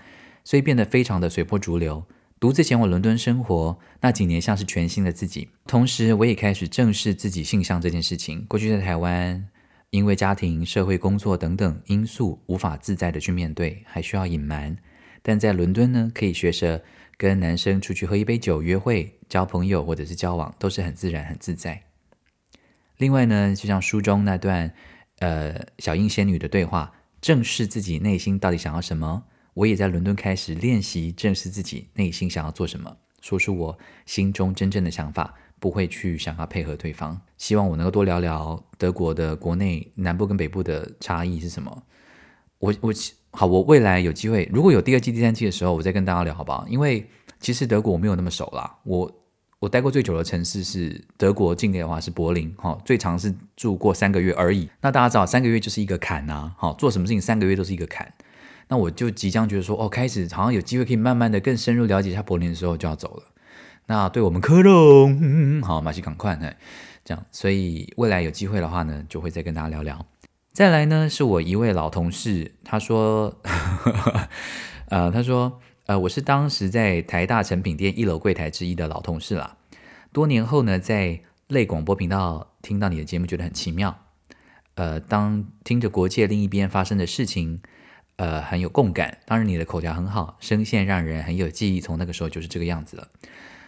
[0.45, 2.07] 所以变得非常的随波逐流。
[2.39, 5.49] 独自前往伦敦生活那几年，像是全新的自己。
[5.67, 8.45] 同时，我也开始正视自己性向这件事情。
[8.47, 9.49] 过去在台湾，
[9.89, 14.77] 因为家庭、社会、工作等等因素，无法自在的去面对，还需要隐瞒。
[15.23, 16.83] 但在伦敦呢，可以学着
[17.17, 21.85] 跟男生出去喝一杯酒、约会、交朋友或者是交往，都是很自然、很自在。
[22.99, 24.75] 另外呢，就像书中那段，
[25.21, 26.93] 呃，小英仙女的对话，
[27.23, 29.25] 正视自己内心到底想要什么。
[29.55, 37.21] 我也在伦敦开始练习正视自己内心想要做什么，说出我心中真正的想法，不会去想要配合对方。
[37.39, 41.83] 希望我能够多聊聊德国的国内南部跟北部的差异是什么。
[42.59, 42.93] 我我
[43.31, 46.67] 好，我未来有机会，如果有第二季、第三季的时候，我再跟大家聊，好不好？
[46.69, 47.09] 因为
[47.41, 48.79] 其实德国我没有那么熟啦。
[48.85, 49.11] 我
[49.61, 54.69] 我待过最久的城市是德国境内的话是柏林，哈，最长是住过三个月而已。
[54.81, 58.13] 那大家知道，三个月就是一个坎呐，好，做什么事情三个月都是一个坎。
[58.75, 63.23] 那我就即将觉得说，哦，开始好像有机会可以慢慢的更深入了解一下柏林的时候就要走了。
[63.87, 66.57] 那对我们科隆，嗯，好，马西赶快，哎，
[67.05, 70.05] 这样，所以未来有机会的话呢，就会再跟大家聊聊。
[70.53, 73.33] 再来呢，是我一位老同事，他说，
[74.91, 79.57] 呃，他说，呃，我是当时在台大成品店一楼柜台之一的老同事啦。
[80.13, 83.97] 多年后呢，在类广播频道听到你的节目，觉得很奇妙。
[84.75, 87.63] 呃，当听着国界另一边发生的事情。
[88.17, 89.19] 呃，很有共感。
[89.27, 91.81] 当然，你的口条很好，声线让人很有记忆。
[91.81, 93.09] 从那个时候就是这个样子了。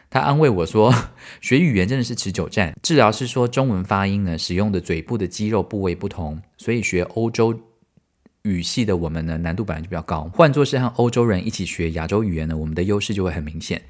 [0.09, 0.95] 他安慰我说
[1.43, 7.59] ：“学语言真的是持久战。”治疗师说：“中文发音呢，使用的嘴部的肌肉部位不同，所以学欧洲
[8.43, 10.31] 语系的我们呢，难度本来就比较高。
[10.33, 13.83] 换作是和欧洲人一起学亚洲语言呢，我们的优势就会很明显。”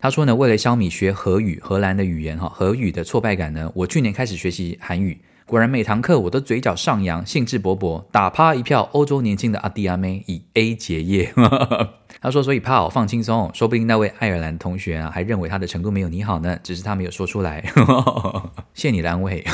[0.00, 5.20] 他说呢，为了消弭学荷语、荷兰的语言哈荷语的挫败感呢，我去年开始学习韩语。
[5.50, 11.34] 果然每堂课我都嘴角上扬，兴致勃勃，打趴一票欧洲年轻的阿弟阿妹，以 A 结业。
[12.22, 17.68] 他说：“所以怕我放轻松，说不定那位爱尔兰同学啊，还认为他的程度没有你好呢，只是他没有说出来。
[18.74, 19.44] ”谢你的安慰。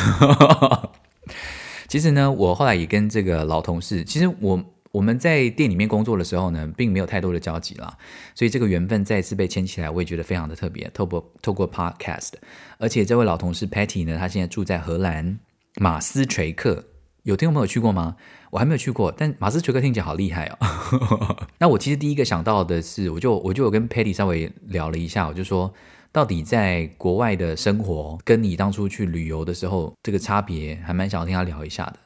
[1.89, 7.97] 其实呢，我后来也跟这个老同事，其实我我们在店里面工作的时候呢，并没有太多的交集啦，
[8.35, 10.91] 所以这个缘分再次被牵起来，我也觉得非常的特别。
[10.93, 12.33] 透过透过 Podcast，
[12.77, 15.39] 而且这位老同事 Patty 呢，他现在住在荷兰。
[15.79, 16.87] 马斯垂克
[17.25, 18.17] 有听众朋友去过吗？
[18.51, 21.47] 我还没有去过，但马斯垂克听起来好厉害哦。
[21.59, 25.75] 那我其实第一个想到的是，我就我就有跟 Patty 稍微聊了一下，我就说，
[26.13, 31.99] 到底在国外的生活跟你当初去旅游的时候这个差别，还蛮想要听他聊一下的。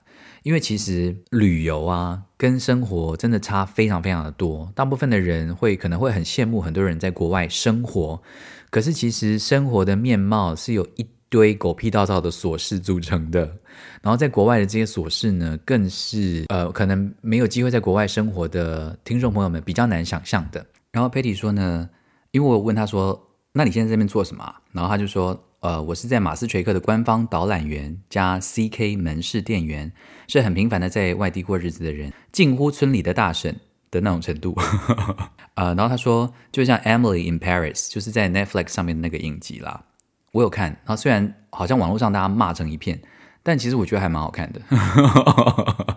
[0.43, 4.73] 因为其实旅游啊跟生活真的差非常非常的多。
[4.75, 8.21] 大部分的人会可能会很羡慕很多人在国外生活，
[8.71, 13.41] 可是其实生活的面貌是有一堆狗屁倒灶的琐事组成的，
[14.03, 20.67] 然后在国外的这些琐事呢，更是呃，可能没有机会在国外生活的听众朋友们比较难想象的。
[20.91, 21.89] 然后 Patty 说呢，
[22.33, 24.53] 因为我问他说，那你现在这边做什么？
[24.73, 29.91] 然后他就说，呃，我是在马斯垂克的官方导览员加 CK 门市店员，
[30.27, 33.55] 是很平凡的在外地过日子的人，近乎村里的大婶
[33.89, 34.57] 的那种程度。
[35.55, 39.85] 呃，然后他说，就像 Emily in Paris，就是在 Netflix 上面的那个影集啦。
[40.33, 43.01] 我有看，然后虽然好像网络上大家骂成一片，
[43.43, 44.61] 但其实我觉得还蛮好看的。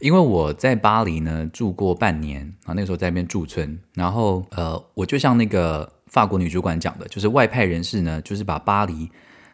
[0.00, 9.10] 因为我在巴黎呢住过半年啊，那个时候在那边驻村，然后呃，我就像那个法国女主管讲的，就是外派人士呢，就是把巴黎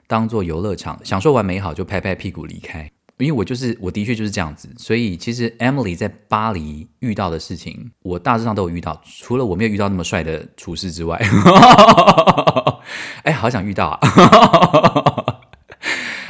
[0.06, 2.90] 当做游乐场，享受完美好就拍拍屁股离开。
[3.20, 11.18] 因为我就是我的确就是这样子，所以其实 Emily 在巴黎遇到的事情，我大致上都有遇到，除了我没有遇到那么帅的厨师之外，
[13.24, 14.00] 哎，好想遇到啊！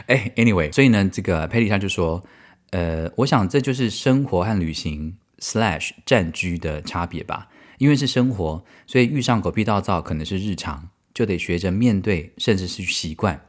[0.07, 2.23] 哎，Anyway，所以呢，这个 Patty 他就说，
[2.71, 7.49] 呃，我想这就是生活和旅行 slash 暂居的差别吧。
[7.79, 13.41] 因为是生活，所以遇上狗屁倒灶可能是日常，就得学着面对，甚至是习惯。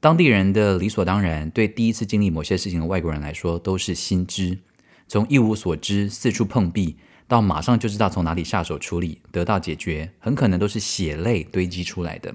[0.00, 4.58] 当地人的理所当然，对第一次经历某些事情的外国人来说都是新知。
[5.08, 12.34] 从一无所知、四处碰壁，到马上就知道从哪里下手处理，得到解决，很可能都是血泪堆积出来的。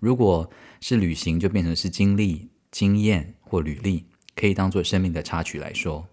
[0.00, 6.06] 如果是旅行，就变成是经历、经验或履历，可以当做生命的插曲来说，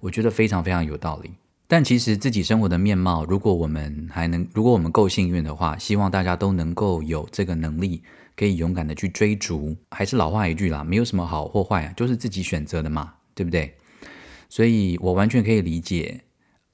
[0.00, 1.32] 我觉得非常非常有道理。
[1.66, 8.02] 但其实自己生活的面貌，如果我们还能，如果我们够幸运的话，希望大家都能够有这个能力，
[8.36, 9.76] 可以勇敢的去追逐。
[9.90, 13.74] 还是老话一句啦，没有什么好或坏啊，就是自己选择的嘛，对不对？
[14.48, 16.20] 所以我完全可以理解，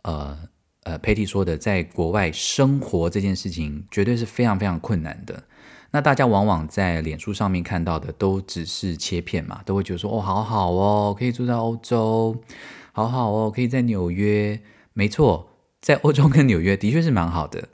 [0.02, 0.38] 呃
[0.82, 5.44] 呃，Patty 说的，在国外生活这件事情，绝对是非常非常困难的。
[5.90, 12.36] 那大家往往在脸书上面看到的都只是切片嘛，都会觉得说哦，好好哦，可以住在欧洲，
[12.92, 14.60] 好好哦，可以在纽约。
[14.94, 15.48] 没错，
[15.80, 17.68] 在欧洲跟纽约的确是蛮好的，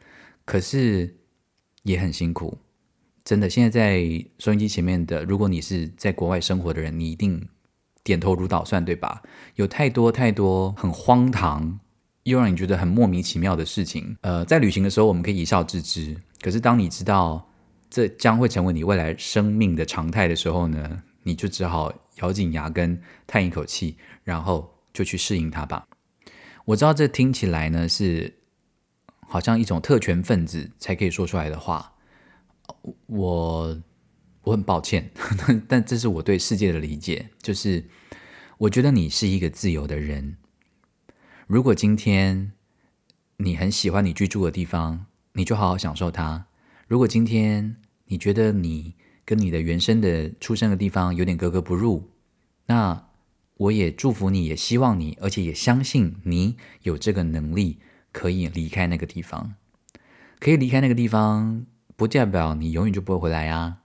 [0.44, 1.16] 可是
[1.82, 2.58] 也很辛苦，
[3.28, 3.50] 真的。
[3.50, 7.46] 现在在收音机前面的，如果你是在国外生活的人，你一定
[8.02, 9.22] 点头如捣蒜，对吧？
[9.56, 11.78] 有太多太多很荒唐
[12.22, 14.16] 又让你觉得很莫名其妙的事情。
[14.22, 17.46] 呃，在旅行的时候，我们可以一笑置之，可是当你知道，
[17.90, 25.86] 这将会成为你未来生命的常态的时候呢，你就只好咬紧牙根叹一口气，然后就去适应它吧。
[26.64, 28.38] 我知道这听起来呢是
[29.26, 31.92] 好像一种特权分子才可以说出来的话，
[33.06, 33.82] 我
[34.42, 35.10] 我很抱歉，
[35.68, 37.84] 但这是我对世界的理解，就是
[38.58, 40.36] 我觉得你是一个自由的人。
[41.46, 42.52] 如果今天
[43.38, 46.46] 你很喜欢你居住的地方，你就好好享受它。
[46.86, 47.76] 如果今天
[48.06, 52.10] 你觉得你跟你的原生的出生的地方有点格格不入，
[52.66, 53.08] 那
[53.56, 57.80] 我也祝福你，也希望你，而且也相信你有这个能力
[58.12, 59.54] 可以离开那个地方。
[60.38, 61.66] 可以离开那个地方，
[61.98, 63.76] 不代表你永远就不会回来啊。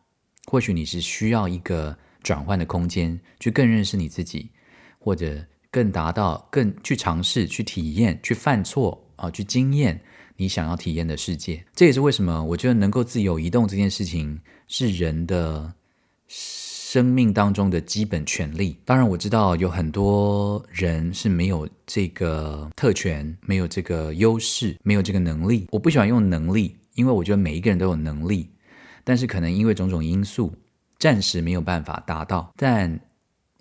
[0.46, 4.52] 或许你是需要一个转换的空间，去更认识你自己，
[5.00, 10.00] 或者更达到更去尝试、去体验、去犯错啊，去经验。
[10.36, 15.74] 你想要体验的世界，这也是为什么我觉得能够自由移动这件事情是人的
[16.28, 18.78] 生命当中的基本权利。
[18.86, 25.68] 当然，我知道有很多人是没有这个特权、没有这个优势、没有这个能力。
[25.72, 28.50] 我不喜欢用能力，因为我觉得每一个人都有能力，
[29.04, 30.54] 但是可能因为种种因素，
[31.00, 32.54] 暂时没有办法达到。
[32.56, 33.00] 但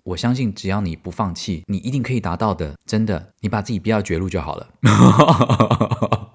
[0.03, 2.75] 我相信，只要你不放弃，你一定可以达到的。
[2.85, 4.69] 真的，你把自己逼到绝路就好了。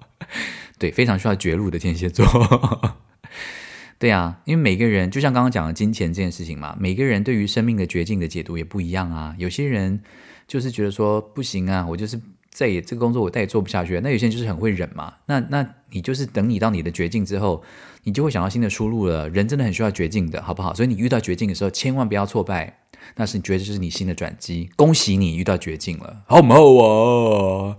[0.79, 2.25] 对，非常需要绝路的天蝎座。
[3.99, 9.35] 对啊，因为每个人就像刚刚讲的金钱这件事情嘛，每个人对于生命的绝境的解读也不一样啊。
[9.37, 10.01] 有些人
[10.47, 12.19] 就是觉得说不行啊，我就是
[12.59, 13.97] 再也这个工作我再也做不下去。
[14.01, 15.13] 那有些人就是很会忍嘛。
[15.27, 17.63] 那那你就是等你到你的绝境之后，
[18.03, 19.29] 你就会想到新的出路了。
[19.29, 20.73] 人真的很需要绝境的，好不好？
[20.73, 22.79] 所以你遇到绝境的时候，千万不要挫败，
[23.15, 24.69] 那是你觉得这是你新的转机。
[24.75, 27.77] 恭喜你遇到绝境了，好不好啊？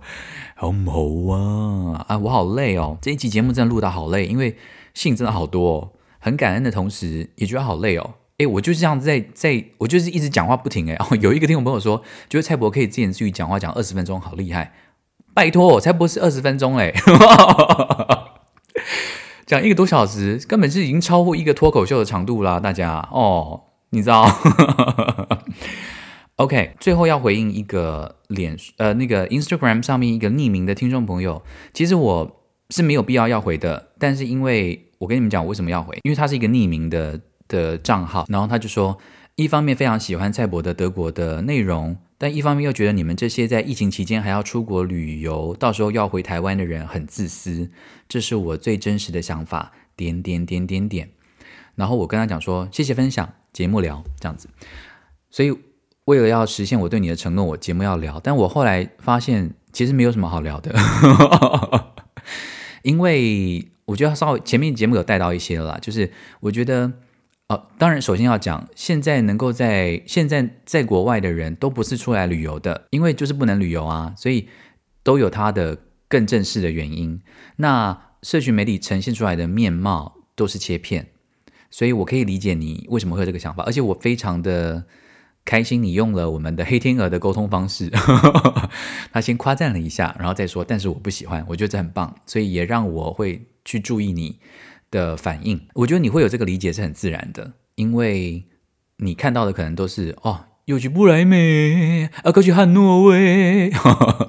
[0.55, 2.05] 好唔好啊？
[2.07, 2.97] 啊，我好累哦！
[2.99, 4.57] 这一集节目真的录到好累，因为
[4.95, 8.15] 信真的好多哦，很感恩的同时也觉得好累哦。
[8.41, 10.95] 诶，我就是这样子在在，我就是一直讲话不停诶。
[10.95, 14.73] 哦，有一个听众朋友说，觉得蔡伯可以自言自语讲话讲二十分钟，好厉害！
[15.35, 16.91] 拜托，蔡伯是二十分钟嘞，
[19.45, 23.61] 讲一个多小时，根本是已经超过一个脱口秀的长度啦，大家哦，
[23.91, 24.27] 你知道。
[26.37, 37.19] OK，最后要回应一个脸呃那个 Instagram 上面一个匿名的听众朋友，其实我是没有必要要回的，但是因为我跟你们讲我为什么要回，因为他是一个匿名的
[37.51, 38.97] 的账号，然后他就说，
[39.35, 47.69] 一方面非常喜欢蔡博的德国的内容，但一方面又觉得你们这些在疫情期间还要出国旅游，到时候要回台湾的人很自私，
[48.07, 51.09] 这是我最真实的想法，点点点点点，
[51.75, 54.47] 然后我跟他讲说，谢谢分享，节目聊这样子，
[55.29, 55.53] 所以。
[56.05, 60.75] 为了要实现我对你的承诺，我节目要聊，但我后来发现其实没有什么好聊的，
[62.81, 66.91] 因为我觉得稍微前面节目有带到一些了，就是我觉得，
[67.51, 74.47] 哦，当然首先要讲，现在能够在现在在国外的人都不是出来旅游的，因为就是不能旅游啊，所以
[75.03, 75.77] 都有它的
[76.07, 77.21] 更正式的原因。
[77.57, 81.07] 那社群媒体呈现出来的面貌都是切片。
[81.69, 84.83] 所以我可以理解你为什么会有这个想法，而且我非常的
[85.45, 87.89] 开心你用了我们的黑天鹅的沟通方式，
[89.11, 94.39] 他先夸赞了一下，然后再说，但是我不喜欢，我觉得这很棒，所以也让我会去注意你
[94.91, 95.59] 的反应。
[95.73, 98.45] 我觉得你会有这个理解是很自然的，因为
[98.97, 103.71] 你看到的可能都是哦，又去不来美，啊，可去汉诺威，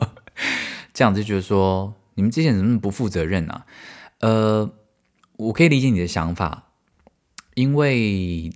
[0.95, 3.67] 这样子就是说你们这些人怎么那么不负责任啊？
[4.21, 4.71] 呃，
[5.37, 6.69] 我可以理解你的想法。
[7.55, 8.51] 因为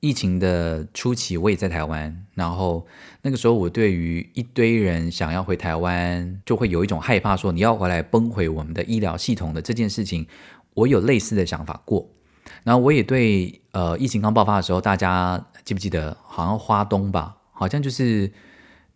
[0.00, 2.86] 疫情的初期，我也在台湾，然后
[3.20, 10.26] 那个时候我对于一堆人想要回台湾，就会有一种害怕，说你要回来崩毁我们的医疗系统的这件事情，
[10.74, 12.08] 我有类似的想法过。
[12.64, 18.30] 然后我也对，呃，疫情刚爆发的时候，大家记不记得，好像花东吧，好像就是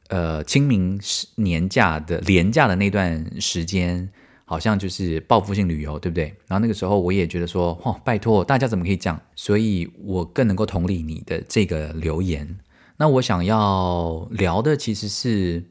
[0.09, 1.01] 呃清明
[1.37, 4.11] 年假的连假的那段时间。
[4.47, 6.27] 好像就是报复性旅游，对不对？
[6.47, 9.19] 然后那个时候我也觉得说，哦，拜托大家怎么可以这样？
[9.35, 12.59] 所以我更能够同理你的这个留言。
[12.99, 15.65] 那我想要聊的其实是，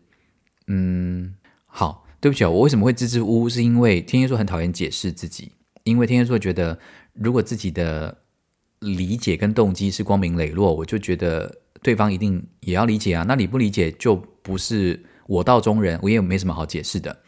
[0.66, 1.36] 嗯，
[1.68, 3.48] 好，对不起，我为什么会支支吾吾？
[3.48, 5.52] 是因为天蝎座很讨厌解释自己，
[5.84, 6.80] 因为天蝎座觉得
[7.14, 8.18] 如果自己的
[8.80, 13.24] 理解跟动机是光明磊落，我就觉得对方一定也要理解啊。
[13.28, 17.22] 那你不理解就不是我道中人，我也没什么好解释的。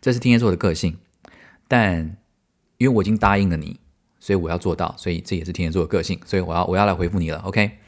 [0.00, 0.98] 这是天蝎座的个性，
[1.68, 2.16] 但
[2.78, 3.78] 因为我已经答应了你，
[4.18, 7.78] 所以我要做到，所以这也是天蝎座的个性，所以我要我要来回复你了，OK？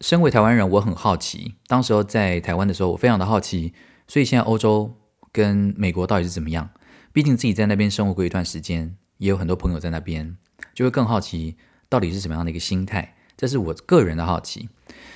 [0.00, 3.72] 身为台湾人，我很好奇，当时候在台湾的时候，我非常的好奇，
[4.08, 4.96] 所以现在欧洲
[5.30, 6.70] 跟美国到底是怎么样？
[7.12, 10.36] 毕竟自己在那边生活过一段时间，也有很多朋友在那边，
[10.74, 11.54] 就会更好奇
[11.88, 14.68] 到底是什么样的一个心态，这是我个人的好奇。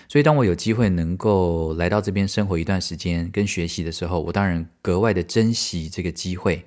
[0.08, 6.64] 所以，当我有机会能够来到这边生活一段时间跟学习的时候，我当然格外的珍惜这个机会，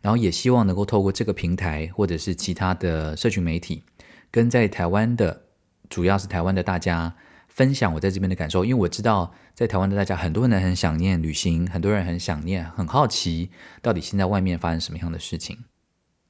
[0.00, 3.84] 然后也希望能够透过这个平台或者是其他的社群媒体，
[4.32, 5.44] 跟在台湾的，
[5.88, 7.14] 主要是台湾的大家
[7.46, 8.64] 分享我在这边的感受。
[8.64, 15.56] 因为我知道，在台湾的大家很多人很想念旅行，很多人很想念，很好奇到底现在外面发生什么样的事情。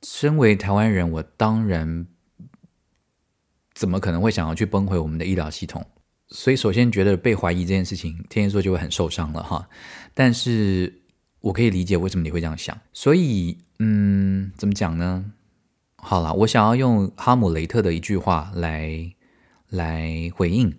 [0.03, 2.07] 身为台湾人，我当然
[3.75, 5.85] 怎么可能会想要去崩毁我们的医疗系统？
[6.29, 9.69] 所以，首先觉得被怀疑这件事情，天蝎座就会很受伤了哈。
[10.15, 11.03] 但是
[11.41, 12.79] 我可以理解为什么你会这样想。
[12.93, 15.33] 所以，嗯，怎么讲呢？
[15.97, 19.13] 好了，我想要用哈姆雷特的一句话来
[19.69, 20.75] 来回应，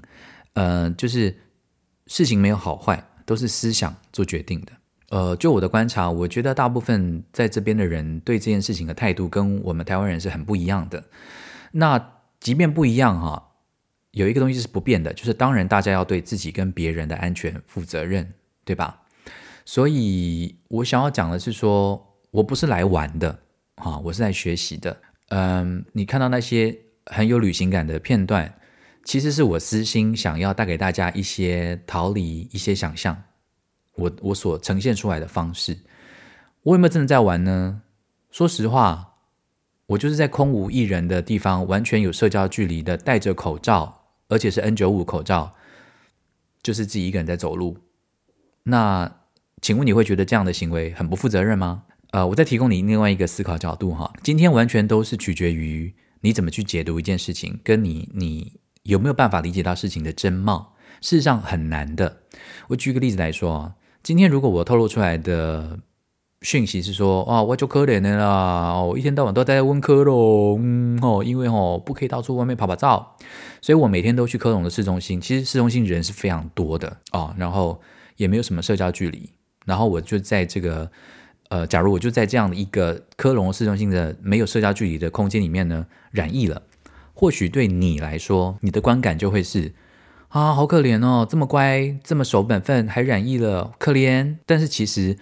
[0.53, 1.37] 呃，就是
[2.07, 4.71] 事情没有好坏，都是思想做决定的。
[5.11, 11.03] 呃，就我的观察，我觉得大部分在这边的人对这件事情的态度跟我们台湾人是很不一样的。
[11.73, 13.49] 那即便不一样哈。
[14.11, 18.33] 有一个东西是不变的，就是当然大家要对自己跟别人的安全负责任，
[18.65, 19.03] 对吧？
[19.63, 23.39] 所以我想要讲的是说，我不是来玩的，
[23.77, 24.97] 哈，我是来学习的。
[25.29, 28.53] 嗯，你看到那些很有旅行感的片段，
[29.05, 33.23] 其实是我私心想要带给大家一些逃离、一些想象，
[33.95, 35.77] 我我所呈现出来的方式。
[36.63, 37.81] 我有没有真的在玩呢？
[38.29, 39.15] 说实话，
[39.87, 43.99] 我就是在空无一人的地方，完全有社交距离的，戴着口罩。
[44.31, 45.55] 而且是 N95 口罩，
[46.63, 47.79] 就是自己一个人在走路。
[48.63, 49.13] 那
[49.61, 51.83] 请问你会觉得这样的行为很不负责任吗？
[52.11, 54.09] 呃，我再提供你另外一个思考角度哈。
[54.23, 60.77] 今天完全都是取决于你怎么去解读一件事情，跟你你有没有办法理解到事情的真貌。
[61.01, 62.21] 事实上很难的。
[62.69, 63.73] 我举个例子来说，
[64.03, 65.79] 今天如果我透露出来的。
[66.43, 73.15] 讯息是说，啊，我就可怜的啦，我一天到晚都待在温科隆，嗯哦，因为哦不可以到处外面跑跑照，
[73.61, 75.21] 所以我每天都去科隆的市中心。
[75.21, 77.79] 其实市中心人是非常多的哦，然后
[78.17, 79.29] 也没有什么社交距离。
[79.67, 80.89] 然后我就在这个，
[81.49, 86.63] 呃，假如我就在这样的一个科隆市中心的没有社交距离的空间里面呢，染疫了，
[87.13, 89.75] 或许对你来说，你的观感就会是
[90.31, 94.37] 啊，好可怜哦，这么乖，这么守本分，还染疫了，可怜。
[94.45, 95.17] 但是其实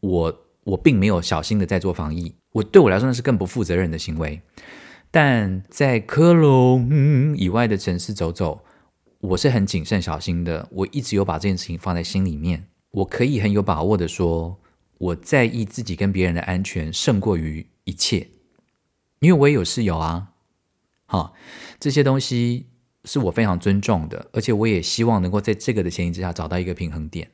[0.00, 0.44] 我。
[0.68, 4.38] 我并没有小心的在做防疫，我对我来说那是更不负责任的行为。
[5.10, 8.62] 但在科隆以外的城市走走，
[9.20, 10.68] 我是很谨慎小心的。
[10.70, 12.66] 我一直有把这件事情放在心里面。
[12.90, 14.58] 我可以很有把握的说，
[14.98, 18.28] 我在意自己跟别人的安全胜过于一切，
[19.20, 20.32] 因为我也有室友啊。
[21.06, 21.32] 好，
[21.80, 22.66] 这些东西
[23.08, 27.26] 是我非常尊重的，而且我也希望能够在这个的前提之下找到一个平衡点。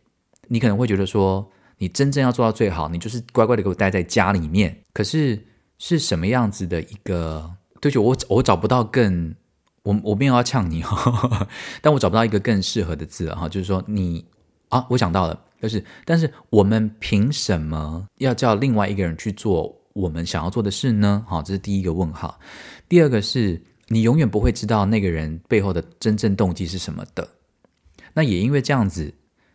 [0.46, 4.74] 你可能会觉得说，你真正要做到最好，你就是乖乖的给我待在家里面。
[4.92, 5.44] 可是
[5.78, 7.50] 是什么样子的一个？
[7.80, 9.34] 对不起，我我找不到更，
[9.82, 11.46] 我我没有要呛你哈，
[11.82, 14.24] 但我找不到一个更适合的字哈，就是说你
[14.68, 21.24] 啊，我想到了，就是但是我们凭什么要叫另外一个人去做我们想要做的事呢？
[21.28, 22.38] 好，这是第一个问号。
[22.88, 27.28] 第二个是你永远不会知道那个人背后的真正动机是什么的。
[28.14, 29.14] 那也因为这样子，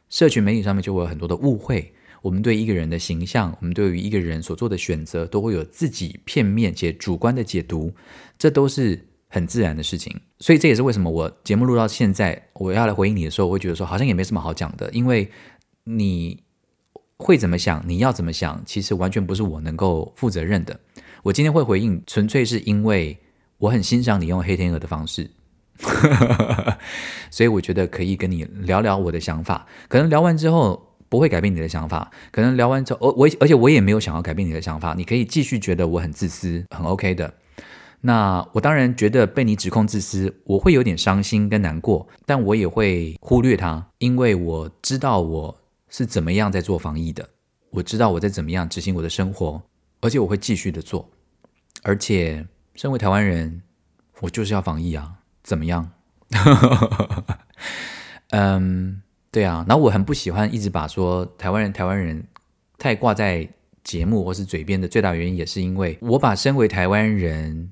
[0.10, 1.94] 社群媒体上面就会有很多的误会。
[2.22, 7.94] 我们对一个人的形象，我们对于一个人所做的选择，都会有自己片面且主观的解读，
[8.38, 10.20] 这都是很自然的事情。
[10.40, 15.32] 所以这也是为什么我节目录到现在，我要来回应你的时候，我会觉得说好像也没什么好讲的，因为
[15.86, 16.44] 你
[17.16, 20.78] 会怎么想，你要怎么想，其实完全不是我能够负责任的。
[21.24, 23.18] 我今天会回应，纯粹是因为
[23.60, 25.30] 我很欣赏你用黑天鹅的方式，
[27.30, 29.68] 所以我觉得可以跟你聊聊我的想法。
[29.88, 34.96] 可能聊完之后不会改变你的想法，可能聊完之后，我我而且我也没有想要改变你的想法。
[34.98, 37.34] 你可以继续觉得我很自私，很 OK 的。
[38.02, 45.58] 那我当然觉得被你指控自私，我会有点伤心跟难过，但我也会忽略它，因为我知道我
[45.90, 47.28] 是怎么样在做防疫的，
[47.72, 49.62] 我知道我在怎么样执行我的生活。
[50.02, 51.10] 而且我会继续的做，
[51.84, 52.48] 而且
[52.80, 53.62] 身为台湾人，
[54.22, 55.92] 我就是要防疫啊，怎么样？
[58.32, 59.66] 嗯，对啊。
[59.68, 62.26] 然后我很不喜欢一直把说台湾人、台湾人
[62.78, 63.46] 太挂在
[63.84, 67.70] 节目或是嘴边的最大原因，也是因为我把身为台湾人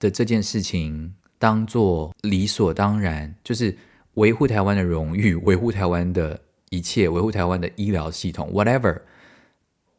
[0.00, 3.78] 的这件事情当做理所当然，就是
[4.14, 6.40] 维护台湾的荣誉、维护台湾的
[6.70, 9.02] 一切、维护台湾的医疗系统，whatever，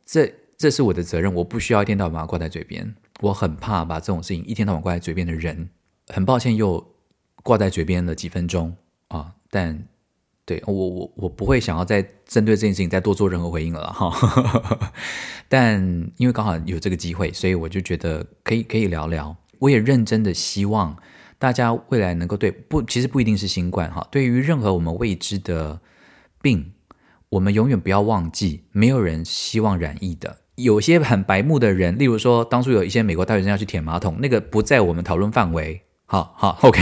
[0.05, 0.33] 这。
[0.59, 2.93] 这是我的责任，我不需要一天到晚把它挂在嘴边。
[3.21, 5.69] 我很怕把这种事情一天到晚挂在嘴边的人，
[6.07, 6.95] 很抱歉又
[7.43, 8.75] 挂在嘴边了几分钟
[9.09, 9.33] 啊！
[9.49, 9.87] 但
[10.45, 14.11] 对我我我不会想要再针对这件事情再多做任何回应了哈。
[15.47, 15.81] 但
[16.17, 19.35] 因为刚好有这个机会，所以我就觉得可以可以聊聊。
[19.59, 20.95] 我也认真的希望
[21.37, 25.81] 大家未来能够对不，其实不一定是新冠哈，对于任何我们未知的
[26.41, 26.73] 病，
[27.29, 30.37] 我们永远不要忘记，没有人希望染疫的。
[30.63, 35.81] 有些很白目的人，例如说，当初有一些美国大学生要去舔马桶，那个不在我们讨论范围。
[36.05, 36.81] 好好， OK，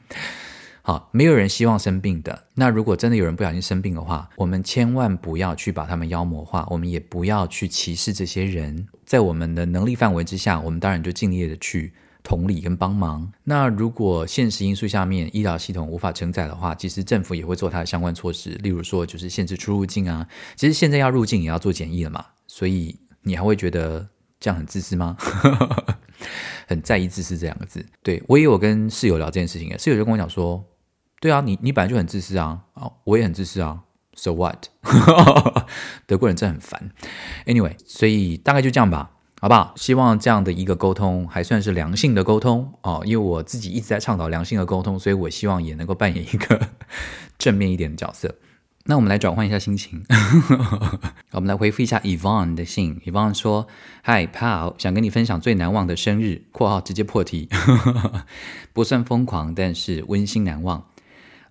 [0.82, 2.44] 好，没有人希望生病的。
[2.54, 8.86] 那如果真的有人不小心生病的话，我们千万不要去把他们妖魔化，我们也不要去歧视这些人。
[9.04, 11.92] 在我们的能力范围之下，我们当然就尽力的去
[12.26, 13.32] 同理跟帮忙。
[13.44, 20.26] 那如果现实因素下面医疗系统无法承载的话，其实政府也会做它的相关措施，例如说就是限制出入境啊。
[20.56, 22.26] 其实现在要入境也要做检疫了嘛。
[22.48, 24.08] 所以你还会觉得
[24.40, 25.16] 这样很自私吗？
[26.66, 27.86] 很在意自私这两个字。
[28.02, 30.64] 对，我也有跟室友聊这件事情，室友就跟我讲说
[31.20, 33.82] ：“对啊，你你本来就很自私啊，啊，我也很自私啊
[34.14, 34.66] ，so what？”
[36.06, 36.90] 德国人真的很烦。
[37.44, 39.74] Anyway，所以大概就这样吧，好不好？
[39.76, 46.68] 希望这样的一个沟通还算是良性的沟通哦，因为我自己一直在倡导良性的沟通，所以我希望也能够扮演一个
[47.38, 48.34] 正面一点的角色。
[48.88, 50.04] 那我们来转换一下心情，
[51.32, 53.00] 我们来回复一下 y v o n 的信。
[53.04, 53.66] y v o n 说
[54.04, 57.48] ：“Hi Paul，想跟你分享最难忘的生日（括号直接破题，
[58.72, 60.86] 不算疯狂，但是温馨难忘）。”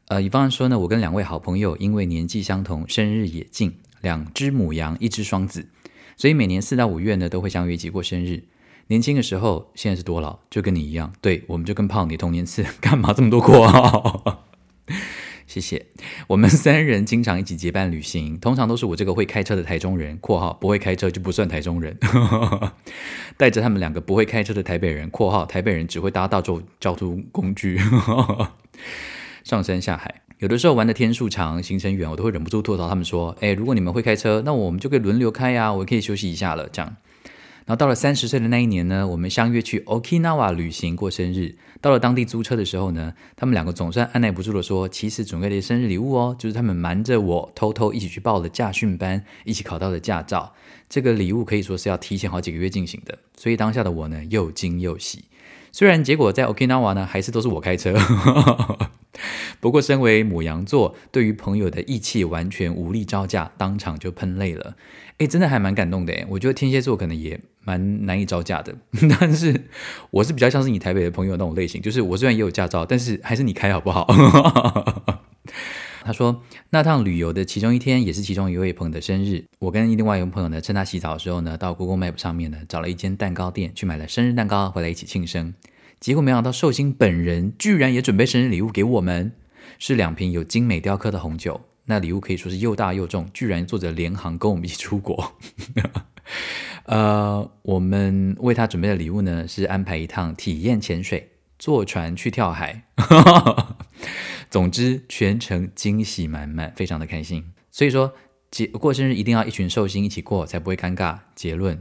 [0.07, 5.67] 呃 y v o n 说呢，我跟两位好朋友因为年纪相同，生日也近，两只母羊，一只双子，
[6.17, 8.43] 所以每年四到五月呢都会相约一起过生日。
[8.87, 11.11] 年轻的时候，现在是多老，就跟你一样。
[11.19, 14.45] 对，我们就跟胖你同年次， 干嘛这么多括号？
[15.47, 15.87] 谢谢。
[16.27, 21.97] 我们三人经常一起结伴旅行，通常都是我这个会开车的台中人（括号不会开车就不算台中人
[23.37, 27.79] ），带着他们两个不会开车的台北人（括号台北人只会搭大众交通工具）
[29.43, 30.21] 上山下海。
[30.39, 36.97] 有的时候玩的天数长，行程远，我都会忍不住吐槽他们说：“哎，如果你们会开车，那我们就可以轮流开呀，我可以休息一下了。”这样。
[37.65, 41.55] 然后到了三十岁的那一年呢，我们相约去 Okinawa 旅行过生日。
[41.79, 50.53] 到了当地租车的时候呢，他们两个总算按捺不住的说：“其实准备了生日礼物哦，就是他们瞒着我偷偷一起去报了驾训班，一起考到了驾照。
[50.89, 55.23] 这个礼物可以说是要提前好几个月进行的，所以当下的我呢又惊又喜。
[55.75, 57.93] 虽然结果在 Okinawa 呢还是都是我开车，
[59.59, 64.77] 不过身为母羊座，对于朋友的义气完全无力招架，当场就喷泪了。
[65.17, 67.37] 诶，真的还蛮感动的诶，我觉得天蝎座可能也。
[67.67, 68.75] 蛮难以招架的，
[69.19, 69.63] 但是
[70.11, 74.05] 我是比较像是你台北的朋友那种类型，就是我虽然也有驾照，但是还是你开好不好？
[76.05, 85.55] 他说那趟旅游的其中一天也是其中一位朋友的生日，我跟另外一位朋友呢，趁他洗澡的时候呢，到 Google Map 上面呢找了一间蛋糕店去买了生日蛋糕回来一起庆生，
[85.99, 89.31] 结果没想到寿星本人居然也准备生日礼物给我们，
[89.79, 95.35] 是两瓶有精美雕刻的红酒，那礼物可以说是又大又重，居然坐着联航跟我们一起出国。
[96.85, 102.83] 呃，我们为他准备的礼物呢，是安排一趟体验潜水、坐船去跳海。
[104.55, 107.51] 总之，全程惊喜满满，非常的开心。
[107.71, 108.13] 所以说，
[108.49, 111.17] 节过生日一定要一群寿星一起过，才不会尴尬。
[111.35, 111.77] 结论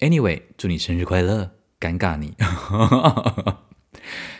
[0.00, 2.34] ，Anyway，祝你生日快乐，尴尬你。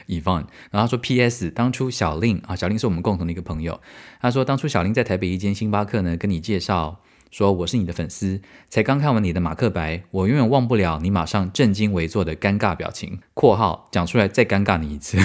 [0.07, 1.51] Yvonne，然后他说 P.S.
[1.51, 3.81] 当初小令啊，小令是我们共同的一个朋友，
[4.21, 7.01] 他说当初小令在台北一间星巴克呢，跟你介绍
[7.31, 15.17] 说我是你的粉丝，才刚看完你的马克白，我永远忘不了你马上正襟危坐的尴尬表情（括号讲出来再尴尬你一次），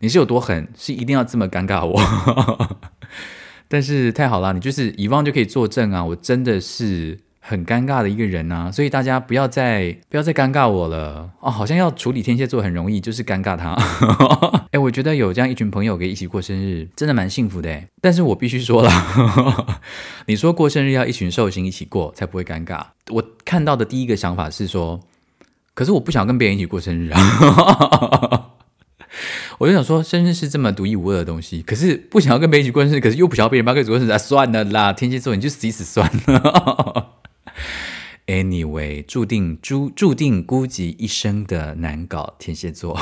[0.00, 2.76] 你是有多狠，是一定要这么尴尬我？
[3.68, 6.04] 但是太好了，你就是遗忘就可以作证啊！
[6.04, 11.50] 我真的是很尴尬的一个人啊，所以大家不要再不要再尴尬我了哦！
[11.50, 13.74] 好像要处理天蝎座很容易，就是尴尬他。
[14.70, 17.88] 哎，我觉得有这样一群朋友可以一起过生日，真的蛮幸福的哎。
[18.00, 18.90] 但是我必须说了，
[20.26, 22.84] 你说过生日要一群寿星一起过才不会尴尬。
[23.10, 25.00] 我看到的第一个想法是说，
[25.74, 28.45] 可是我不想跟别人一起过生日啊。
[29.58, 37.12] 我就想说，生日是这么独一无二的东西，可是不想要跟别人一起过生日，可是又不想要别人帮个过生日，算了啦，天蝎座你就死死算了。
[38.26, 42.98] Anyway，注定注注定孤寂一生的难搞天蝎座。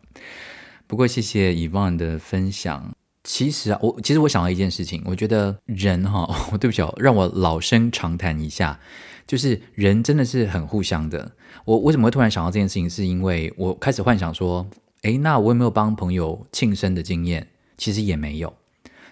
[0.88, 2.92] 不过谢谢以望的分享。
[3.24, 6.22] 其实啊，我其实我想到一件事情，我觉得人哈，
[6.52, 8.80] 哦，对不起哦，让我老生常谈一下，
[9.26, 11.32] 就是人真的是很互相的。
[11.64, 14.68] 我为什么会突然想到这件事情，是因为我开始幻想说。
[15.02, 17.48] 诶，那我有没有帮朋友庆生的经验？
[17.76, 18.54] 其实也没有。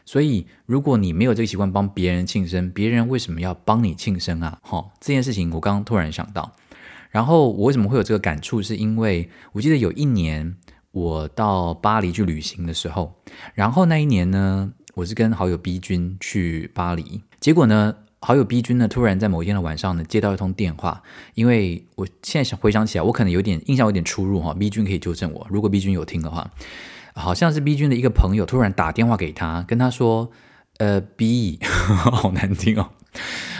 [0.05, 4.61] 所以，如果你没有这个习惯帮别人庆生，别人为什么要帮你庆生啊？
[4.63, 6.53] 哈、这件事情我刚刚突然想到。
[7.11, 8.63] 然后，我为什么会有这个感触？
[8.63, 10.57] 是因为我记得有一年
[10.93, 13.17] 我到巴黎去旅行的时候，
[13.55, 21.03] 然后那一年呢，我是跟好友 B 君去巴黎，结果呢，好友 B 君呢，突然在某一天的晚上呢，接到一通电话。
[21.35, 24.53] 因为我现在想回想起来，我可能有点印象有点出入哈。
[24.53, 26.51] B 君可以纠正我，如果 B 君有听的话，
[27.15, 30.31] 好像是 B 君的一个朋友突然打电话给他，跟他说
[30.77, 32.91] ：“呃，B，好难听哦。”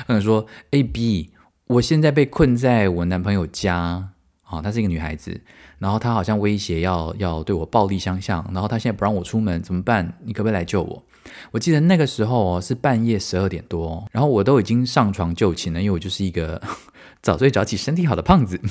[0.09, 1.31] 嗯，说：“哎，B，
[1.67, 4.11] 我现在被困在我男朋友家
[4.43, 5.41] 啊，她是一个女孩子，
[5.79, 10.19] 然后她好像威胁要要对我暴力相向，然后她现在不让我出门，怎么办？
[10.25, 11.03] 你可不可以来救我？”
[11.51, 16.61] 我记得那个时候哦，是半夜十二点多，然后我都已经上床就寝了，因为我就是一个
[17.23, 18.61] 早睡早起、身体好的胖子。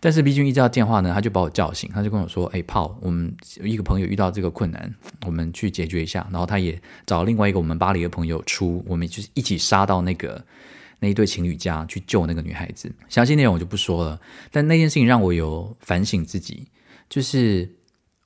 [0.00, 3.32] 但是 B 君一接到电话呢，他就把我叫醒，他就跟我说：“哎，炮，我们
[3.62, 4.92] 一个朋友遇到这个困难，
[5.24, 6.76] 我们去解决一下。”然后他也
[7.06, 10.44] 找另外一个我们巴黎的朋友出，我们就是一起杀到那个
[10.98, 12.92] 那一对情侣家去救那个女孩子。
[13.08, 16.66] 详细内容我就不说了，但那件事情让我有反省自己，
[17.08, 17.70] 就是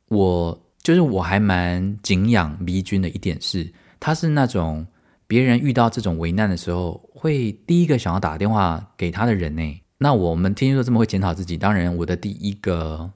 [0.09, 0.63] 我。
[0.87, 3.69] 就是我还蛮敬仰 B 君的一点是，
[3.99, 4.87] 他是那种
[5.27, 9.81] 别人遇到这种危难的时候，会第一个想要打电话给他的人呢。
[9.99, 13.11] 那我们天蝎座这么会检讨自己，当然我的第一个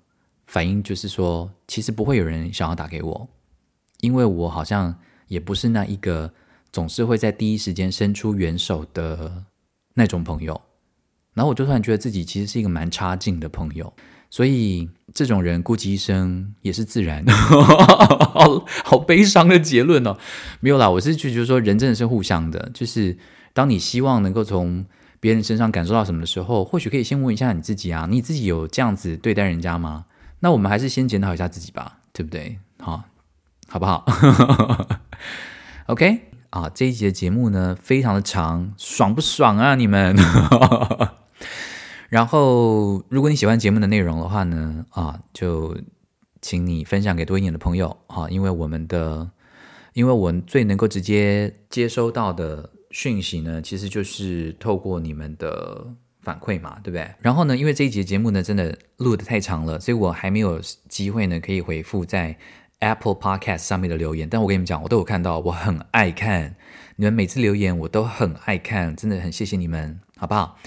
[0.48, 3.28] 反应就是说，其实不会有人想要打给我，
[4.00, 4.92] 因为我好像
[5.28, 6.28] 也不是那一个
[6.72, 9.44] 总是会在第一时间伸出援手的
[9.94, 10.60] 那种朋友。
[11.34, 13.92] 然后我就突然觉得自己其实是一个蛮差劲的朋友。
[14.28, 20.16] 所以这种人孤寂一生也是自然， 好好悲伤的结论哦。
[20.60, 23.18] 没有啦，我是就觉得说人真的是互相的，就是
[23.52, 24.86] 当你希望能够从
[25.18, 30.06] 别人身上感受到什么的时候，或许可以先问一下你自己啊，你自己有这样子对待人家吗？
[30.40, 32.58] 那我们还是先检讨一下自己吧，对不对？
[32.78, 33.04] 好，
[33.68, 34.06] 好不好？
[35.86, 36.20] OK
[36.50, 40.16] 啊，这一集的节目呢，非常的长，爽不爽啊，你们？
[42.10, 45.76] 然后，如果你喜欢节目的内容的话呢，啊，就
[46.42, 49.30] 请你分享给多一点的朋友啊，因为我们的，
[49.92, 55.86] 因为我最能够直接接收到的讯息呢，其实就是透过你们的
[56.20, 57.08] 反馈嘛，对不对？
[57.20, 62.36] 然后呢，因为这一节节目呢，真的录得太长了，所以我还没有机会呢，可以回复在
[62.80, 64.28] Apple Podcast 上面的留言。
[64.28, 66.56] 但我跟你们讲，我都有看到，我很爱看
[66.96, 70.58] 你们每次留言，我都很爱看，真的很谢谢你们，好不好？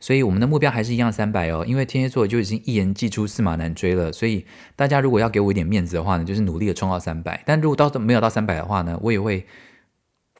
[0.00, 4.10] 所以我们的目标还是一样三百哦，因为天蝎座就已经一言既出驷马难追了。
[4.10, 7.42] 所以大家如果要给我一点面子的话呢，就是努力的冲到三百。
[7.44, 9.46] 但如果到没有到三百的话呢，我也会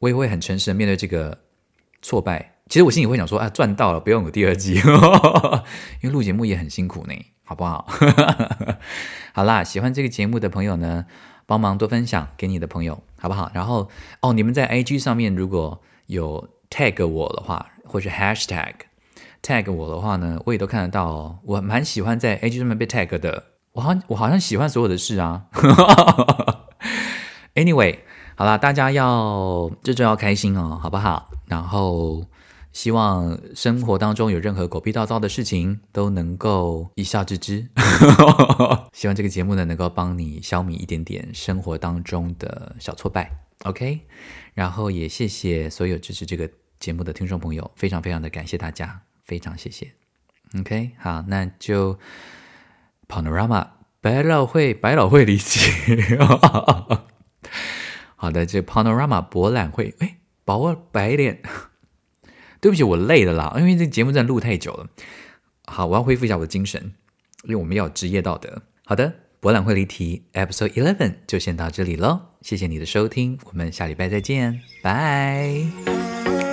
[0.00, 1.38] 我也会很诚实的面对这个
[2.00, 2.54] 挫败。
[2.68, 4.76] 其实我心里会想说啊，赚到了，不用有第二季，
[6.00, 7.14] 因为录节目也很辛苦呢，
[7.44, 7.86] 好不好？
[9.34, 11.04] 好啦，喜欢这个节目的朋友呢，
[11.44, 13.50] 帮忙多分享给你的朋友，好不好？
[13.52, 13.90] 然后
[14.22, 18.72] 哦，你们在 IG 上面如果有 tag 我的话，或者 hashtag。
[19.42, 21.38] Tag 我的话呢，我也都看得到哦。
[21.44, 23.44] 我蛮喜欢在 IG 上面被 tag 的。
[23.72, 25.46] 我好像，我好像喜欢所有的事啊。
[27.54, 27.98] Anyway，
[28.36, 31.30] 好啦，大家要这周要开心哦，好不好？
[31.46, 32.24] 然后
[32.72, 37.68] 希望生活当中有任何狗屁倒灶的事情都能够一笑置之。
[38.92, 43.30] 希望这个节目呢能够帮你消弭一点点生活当中的小挫败。
[43.64, 44.00] OK，
[44.54, 46.48] 然后也谢谢所有支持这个
[46.78, 49.02] 节目的听众朋友，非常非常的感谢大家。
[49.30, 49.92] 非常谢谢
[50.58, 52.00] ，OK，好，那就
[53.06, 53.68] Panorama
[54.00, 55.60] 百老汇百老汇离奇。
[58.16, 61.40] 好的，这 Panorama 博览会，哎，薄白脸，
[62.60, 64.88] 对不起，我累了啦，因为这节目真的录太久了。
[65.66, 66.92] 好，我要恢复一下我的精神，
[67.44, 68.62] 因为我们要有职业道德。
[68.84, 76.49] 好的，博览会离题 Episode Eleven 就先到这里喽，谢谢你的收听，我们下礼拜再见，拜。